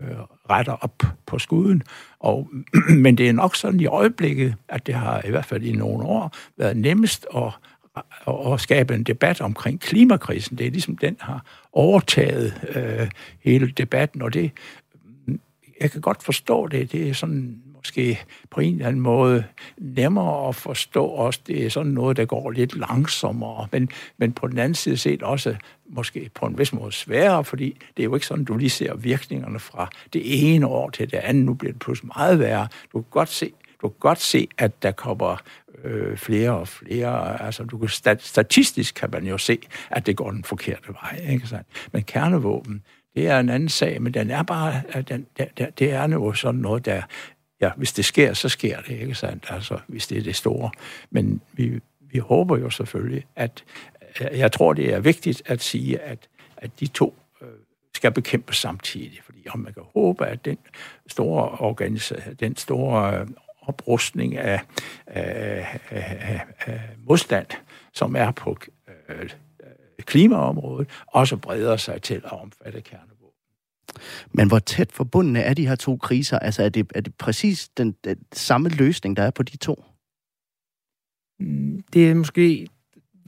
[0.00, 0.16] øh,
[0.50, 1.82] retter op på skuden.
[2.18, 2.50] Og,
[3.04, 6.04] men det er nok sådan i øjeblikket, at det har i hvert fald i nogle
[6.04, 7.52] år været nemmest at
[8.52, 10.58] at skabe en debat omkring klimakrisen.
[10.58, 14.50] Det er ligesom, den har overtaget øh, hele debatten, og det,
[15.80, 16.92] jeg kan godt forstå det.
[16.92, 18.20] Det er sådan måske
[18.50, 19.44] på en eller anden måde
[19.78, 21.40] nemmere at forstå også.
[21.46, 23.88] Det er sådan noget, der går lidt langsommere, men,
[24.18, 25.56] men på den anden side set også
[25.88, 28.94] måske på en vis måde sværere, fordi det er jo ikke sådan, du lige ser
[28.94, 30.22] virkningerne fra det
[30.54, 31.44] ene år til det andet.
[31.44, 32.68] Nu bliver det pludselig meget værre.
[32.92, 33.52] Du kan godt se,
[33.84, 35.36] du kan godt se, at der kommer
[35.84, 37.42] øh, flere og flere.
[37.42, 39.58] Altså, du kan, statistisk kan man jo se,
[39.90, 41.26] at det går den forkerte vej.
[41.28, 41.66] Ikke sandt?
[41.92, 42.82] Men kernevåben,
[43.14, 46.32] det er en anden sag, men den er bare, øh, den, der det er jo
[46.32, 47.02] sådan noget, der,
[47.60, 49.46] ja, hvis det sker, så sker det, ikke sandt?
[49.50, 50.70] Altså, hvis det er det store.
[51.10, 53.64] Men vi, vi håber jo selvfølgelig, at,
[54.20, 57.48] øh, jeg tror, det er vigtigt at sige, at, at de to øh,
[57.94, 59.20] skal bekæmpes samtidig.
[59.24, 60.58] Fordi om man kan håbe, at den
[61.06, 63.26] store organisation, den store
[63.66, 64.60] oprustning af,
[65.06, 67.46] af, af, af modstand,
[67.92, 68.56] som er på
[69.08, 69.30] øh,
[69.98, 73.14] klimaområdet, også breder sig til at omfatte kernevåben.
[74.32, 76.38] Men hvor tæt forbundne er de her to kriser?
[76.38, 79.84] Altså er det, er det præcis den, den samme løsning, der er på de to?
[81.92, 82.66] Det er måske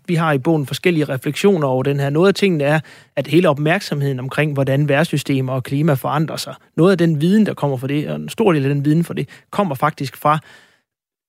[0.08, 2.10] vi har i bogen forskellige refleksioner over den her.
[2.10, 2.80] Noget af tingene er,
[3.16, 7.54] at hele opmærksomheden omkring, hvordan værtssystemer og klima forandrer sig, noget af den viden, der
[7.54, 10.38] kommer fra det, og en stor del af den viden for det, kommer faktisk fra,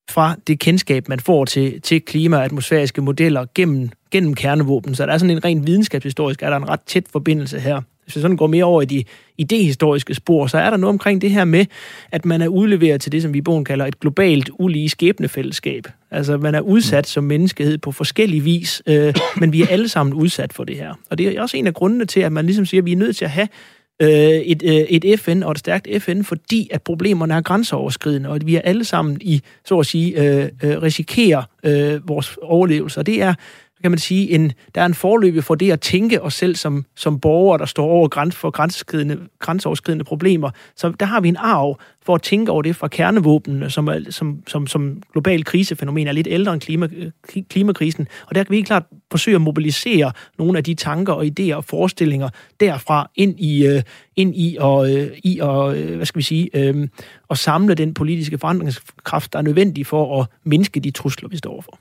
[0.09, 4.95] fra det kendskab, man får til, til klima- og atmosfæriske modeller gennem, gennem kernevåben.
[4.95, 8.16] Så der er sådan en ren videnskabshistorisk, er der en ret tæt forbindelse her hvis
[8.16, 9.03] vi sådan går mere over i de
[9.38, 11.66] idehistoriske spor, så er der noget omkring det her med,
[12.12, 15.88] at man er udleveret til det, som vi i bogen kalder et globalt ulige skæbnefællesskab.
[16.12, 20.14] Altså, man er udsat som menneskehed på forskellige vis, øh, men vi er alle sammen
[20.14, 20.93] udsat for det her.
[21.10, 22.97] Og det er også en af grundene til, at man ligesom siger, at vi er
[22.97, 23.47] nødt til at have
[24.01, 28.36] øh, et, øh, et FN og et stærkt FN, fordi at problemerne er grænseoverskridende, og
[28.36, 32.99] at vi er alle sammen i, så at sige, øh, øh, risikerer øh, vores overlevelse.
[32.99, 33.34] Og det er
[33.82, 36.86] kan man sige, en, der er en forløb for det at tænke os selv som,
[36.95, 40.49] som borgere, der står over græns, for grænseoverskridende, grænseoverskridende problemer.
[40.75, 43.99] Så der har vi en arv for at tænke over det fra kernevåben, som, er,
[44.09, 46.88] som, som, som global krisefænomen er lidt ældre end klima,
[47.49, 48.07] klimakrisen.
[48.28, 51.53] Og der kan vi helt klart forsøge at mobilisere nogle af de tanker og idéer
[51.53, 53.82] og forestillinger derfra ind i, øh,
[54.15, 56.88] ind i og, øh, i og øh, hvad skal vi sige, øh,
[57.30, 61.51] at samle den politiske forandringskraft, der er nødvendig for at mindske de trusler, vi står
[61.51, 61.80] overfor.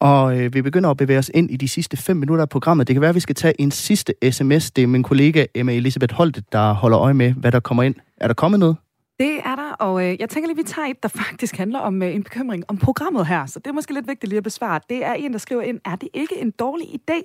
[0.00, 2.88] Og øh, vi begynder at bevæge os ind i de sidste fem minutter af programmet.
[2.88, 4.70] Det kan være, at vi skal tage en sidste sms.
[4.70, 7.94] Det er min kollega Emma Elisabeth Holte, der holder øje med, hvad der kommer ind.
[8.16, 8.76] Er der kommet noget?
[9.18, 12.02] Det er der, og øh, jeg tænker lige, vi tager et, der faktisk handler om
[12.02, 13.46] øh, en bekymring om programmet her.
[13.46, 14.80] Så det er måske lidt vigtigt lige at besvare.
[14.88, 17.22] Det er en, der skriver ind, er det ikke en dårlig idé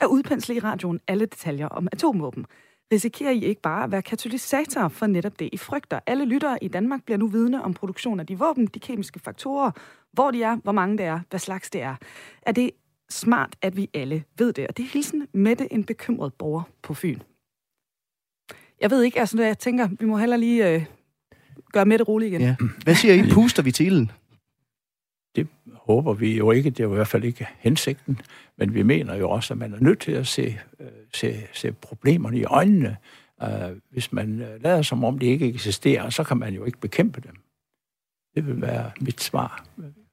[0.00, 2.46] at udpensle i radioen alle detaljer om atomvåben?
[2.92, 6.00] Risikerer I ikke bare at være katalysator for netop det, I frygter?
[6.06, 9.70] Alle lyttere i Danmark bliver nu vidne om produktion af de våben, de kemiske faktorer,
[10.12, 11.96] hvor de er, hvor mange det er, hvad slags det er.
[12.42, 12.70] Er det
[13.10, 14.68] smart, at vi alle ved det?
[14.68, 17.18] Og det er hilsen Mette, en bekymret borger på Fyn.
[18.80, 20.84] Jeg ved ikke, altså jeg tænker, vi må heller lige øh,
[21.72, 22.40] gøre Mette rolig igen.
[22.40, 22.56] Ja.
[22.84, 23.30] Hvad siger I?
[23.30, 24.10] Puster vi til ilden?
[25.36, 26.70] Det håber vi jo ikke.
[26.70, 28.20] Det er jo i hvert fald ikke hensigten.
[28.58, 31.72] Men vi mener jo også, at man er nødt til at se, øh, se, se
[31.72, 32.96] problemerne i øjnene.
[33.42, 33.48] Øh,
[33.90, 37.20] hvis man øh, lader som om de ikke eksisterer, så kan man jo ikke bekæmpe
[37.20, 37.34] dem.
[38.34, 39.64] Det vil være mit svar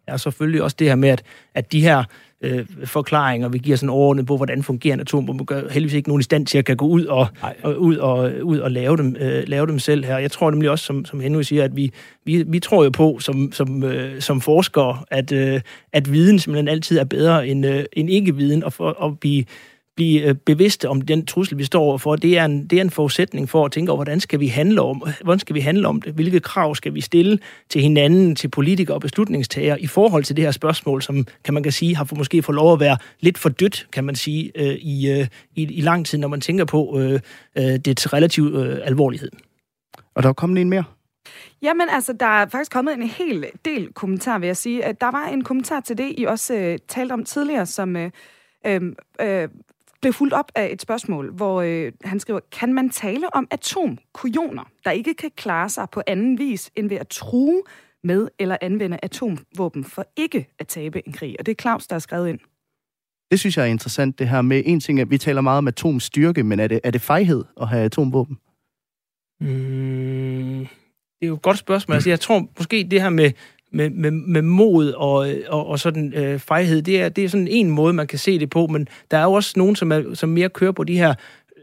[0.07, 2.03] er selvfølgelig også det her med, at, at de her
[2.43, 6.19] øh, forklaringer, vi giver sådan overordnet på, hvordan fungerer en atombombe, gør heldigvis ikke nogen
[6.19, 7.27] i stand til at kan gå ud og,
[7.63, 10.17] og, ud og, ud og lave, dem, øh, lave dem selv her.
[10.17, 11.91] Jeg tror nemlig også, som, som Henry siger, at vi,
[12.25, 15.61] vi, vi tror jo på som, som, øh, som forskere, at, øh,
[15.93, 19.43] at viden simpelthen altid er bedre end, øh, end ikke-viden, og for at blive
[19.95, 22.15] blive øh, bevidste om den trussel, vi står overfor.
[22.15, 24.81] Det er en, det er en forudsætning for at tænke over, hvordan skal vi handle
[24.81, 26.13] om, hvordan skal vi handle om det?
[26.13, 27.39] Hvilke krav skal vi stille
[27.69, 31.63] til hinanden, til politikere og beslutningstagere i forhold til det her spørgsmål, som kan man
[31.63, 34.51] kan sige har for, måske fået lov at være lidt for dødt, kan man sige,
[34.55, 37.19] øh, i, øh, i, i lang tid, når man tænker på øh,
[37.57, 39.29] øh, det relativt øh, alvorlighed.
[40.15, 40.83] Og der er kommet en mere.
[41.61, 44.81] Jamen altså, der er faktisk kommet en hel del kommentar, vil jeg sige.
[45.01, 48.11] Der var en kommentar til det, I også øh, talte om tidligere, som øh,
[48.65, 48.81] øh,
[50.03, 54.63] blev fuldt op af et spørgsmål, hvor øh, han skriver, kan man tale om atomkujoner,
[54.85, 57.63] der ikke kan klare sig på anden vis, end ved at true
[58.03, 61.35] med eller anvende atomvåben for ikke at tabe en krig?
[61.39, 62.39] Og det er Claus, der har skrevet ind.
[63.31, 65.67] Det synes jeg er interessant, det her med en ting, at vi taler meget om
[65.67, 68.37] atomstyrke, men er det, er det fejhed at have atomvåben?
[69.41, 70.67] Mm,
[71.19, 71.95] det er jo et godt spørgsmål.
[71.95, 73.31] Altså, jeg tror måske det her med
[73.73, 76.81] med, med, med mod og, og, og sådan øh, fejhed.
[76.81, 79.23] Det er, det er sådan en måde, man kan se det på, men der er
[79.23, 81.13] jo også nogen, som, er, som mere kører på de her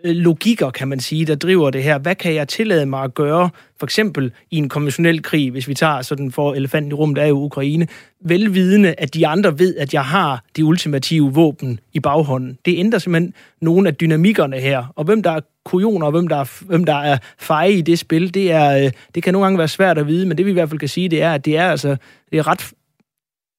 [0.04, 1.98] Øh, logikker, kan man sige, der driver det her.
[1.98, 5.74] Hvad kan jeg tillade mig at gøre, for eksempel i en konventionel krig, hvis vi
[5.74, 7.86] tager sådan for elefanten i rummet, af er Ukraine,
[8.24, 12.58] velvidende, at de andre ved, at jeg har de ultimative våben i baghånden.
[12.64, 14.92] Det ændrer simpelthen nogle af dynamikkerne her.
[14.96, 17.98] Og hvem der er kujoner, og hvem der er, hvem der er feje i det
[17.98, 20.50] spil, det, er, øh, det kan nogle gange være svært at vide, men det vi
[20.50, 21.96] i hvert fald kan sige, det er, at det er, altså,
[22.30, 22.72] det er ret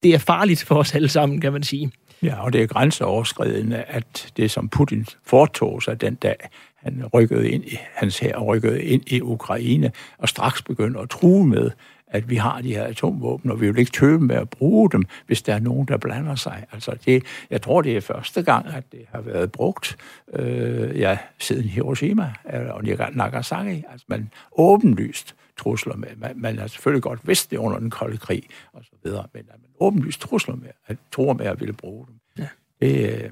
[0.03, 1.91] det er farligt for os alle sammen, kan man sige.
[2.23, 7.51] Ja, og det er grænseoverskridende, at det, som Putin foretog sig den dag, han rykkede
[7.51, 11.71] ind i, hans her rykkede ind i Ukraine, og straks begyndte at true med,
[12.07, 15.05] at vi har de her atomvåben, og vi vil ikke tøve med at bruge dem,
[15.27, 16.65] hvis der er nogen, der blander sig.
[16.71, 19.97] Altså det, jeg tror, det er første gang, at det har været brugt
[20.33, 22.33] øh, ja, siden Hiroshima
[22.69, 23.83] og Nagasaki.
[23.91, 26.07] Altså man åbenlyst trusler med.
[26.17, 28.43] Man, man har selvfølgelig godt vidst det under den kolde krig
[28.73, 32.07] og så videre, men at man åbenlyst trusler med, at tror med at ville bruge
[32.07, 32.15] dem.
[32.37, 32.47] Ja.
[32.81, 33.31] Det, øh,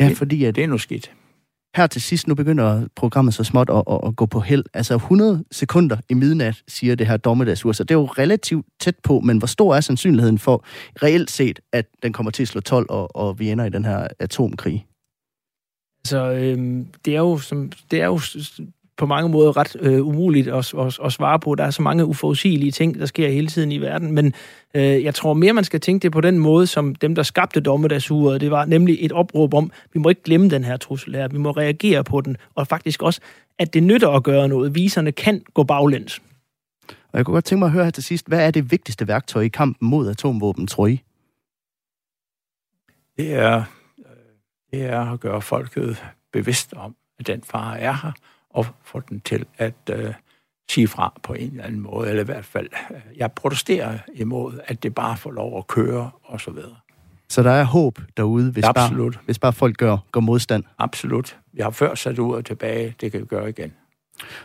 [0.00, 1.12] ja, fordi at, det er nu skidt
[1.76, 4.64] her til sidst, nu begynder programmet så småt at, at, at gå på held.
[4.74, 7.72] Altså 100 sekunder i midnat, siger det her dommedagsur.
[7.72, 10.64] Så det er jo relativt tæt på, men hvor stor er sandsynligheden for
[11.02, 13.84] reelt set, at den kommer til at slå 12, og, og vi ender i den
[13.84, 14.86] her atomkrig?
[16.04, 18.18] Altså, øhm, det er jo, som, det er jo
[19.00, 21.54] på mange måder ret øh, umuligt at, at, at svare på.
[21.54, 24.34] Der er så mange uforudsigelige ting, der sker hele tiden i verden, men
[24.74, 27.60] øh, jeg tror mere, man skal tænke det på den måde, som dem, der skabte
[27.60, 31.28] dommedagsuret, det var nemlig et opråb om, vi må ikke glemme den her trussel her,
[31.28, 33.20] vi må reagere på den, og faktisk også,
[33.58, 34.74] at det nytter at gøre noget.
[34.74, 36.22] Viserne kan gå baglæns.
[36.88, 39.08] Og jeg kunne godt tænke mig at høre her til sidst, hvad er det vigtigste
[39.08, 41.00] værktøj i kampen mod atomvåben, tror I?
[43.16, 43.56] Det er,
[43.98, 44.04] øh,
[44.70, 48.12] det er at gøre folket bevidst om, at den fare er her,
[48.50, 50.14] og få den til at øh,
[50.70, 54.58] sige fra på en eller anden måde, eller i hvert fald, øh, jeg protesterer imod,
[54.64, 56.76] at det bare får lov at køre, og så videre.
[57.28, 59.14] Så der er håb derude, hvis, Absolut.
[59.14, 60.64] Bare, hvis bare folk gør, gør modstand?
[60.78, 61.38] Absolut.
[61.52, 63.72] Vi har før sat ud og tilbage, det kan vi gøre igen.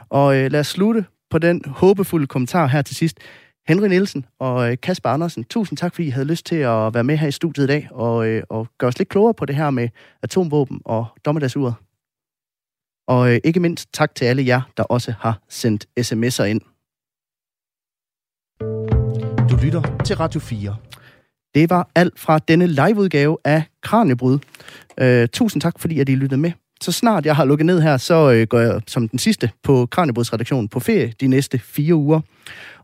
[0.10, 3.20] Og øh, lad os slutte på den håbefulde kommentar her til sidst.
[3.68, 7.04] Henry Nielsen og øh, Kasper Andersen, tusind tak, fordi I havde lyst til at være
[7.04, 9.56] med her i studiet i dag og, øh, og gøre os lidt klogere på det
[9.56, 9.90] her med
[10.22, 11.74] atomvåben og dommedagsuret.
[13.08, 16.62] Og øh, ikke mindst tak til alle jer, der også har sendt sms'er ind.
[19.50, 20.76] Du lytter til Radio 4.
[21.56, 24.40] Det var alt fra denne liveudgave af Kranjebrud.
[25.02, 26.52] Uh, tusind tak, fordi at I lyttede med.
[26.82, 29.86] Så snart jeg har lukket ned her, så uh, går jeg som den sidste på
[29.86, 32.22] Kranjebruds redaktion på ferie de næste fire uger.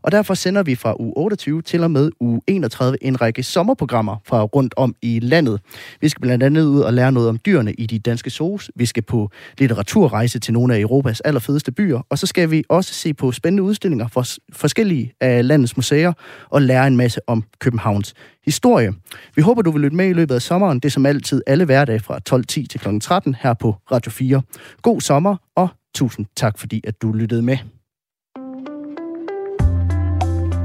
[0.02, 4.16] Og derfor sender vi fra uge 28 til og med uge 31 en række sommerprogrammer
[4.24, 5.60] fra rundt om i landet.
[6.00, 8.70] Vi skal blandt andet ud og lære noget om dyrene i de danske zoos.
[8.76, 12.00] Vi skal på litteraturrejse til nogle af Europas allerfedeste byer.
[12.10, 16.12] Og så skal vi også se på spændende udstillinger fra forskellige af landets museer
[16.50, 18.92] og lære en masse om Københavns historie.
[19.34, 20.78] Vi håber, du vil lytte med i løbet af sommeren.
[20.78, 22.98] Det er som altid alle hverdage fra 12.10 til kl.
[22.98, 24.42] 13 her på Radio 4.
[24.82, 27.58] God sommer, og tusind tak, fordi at du lyttede med.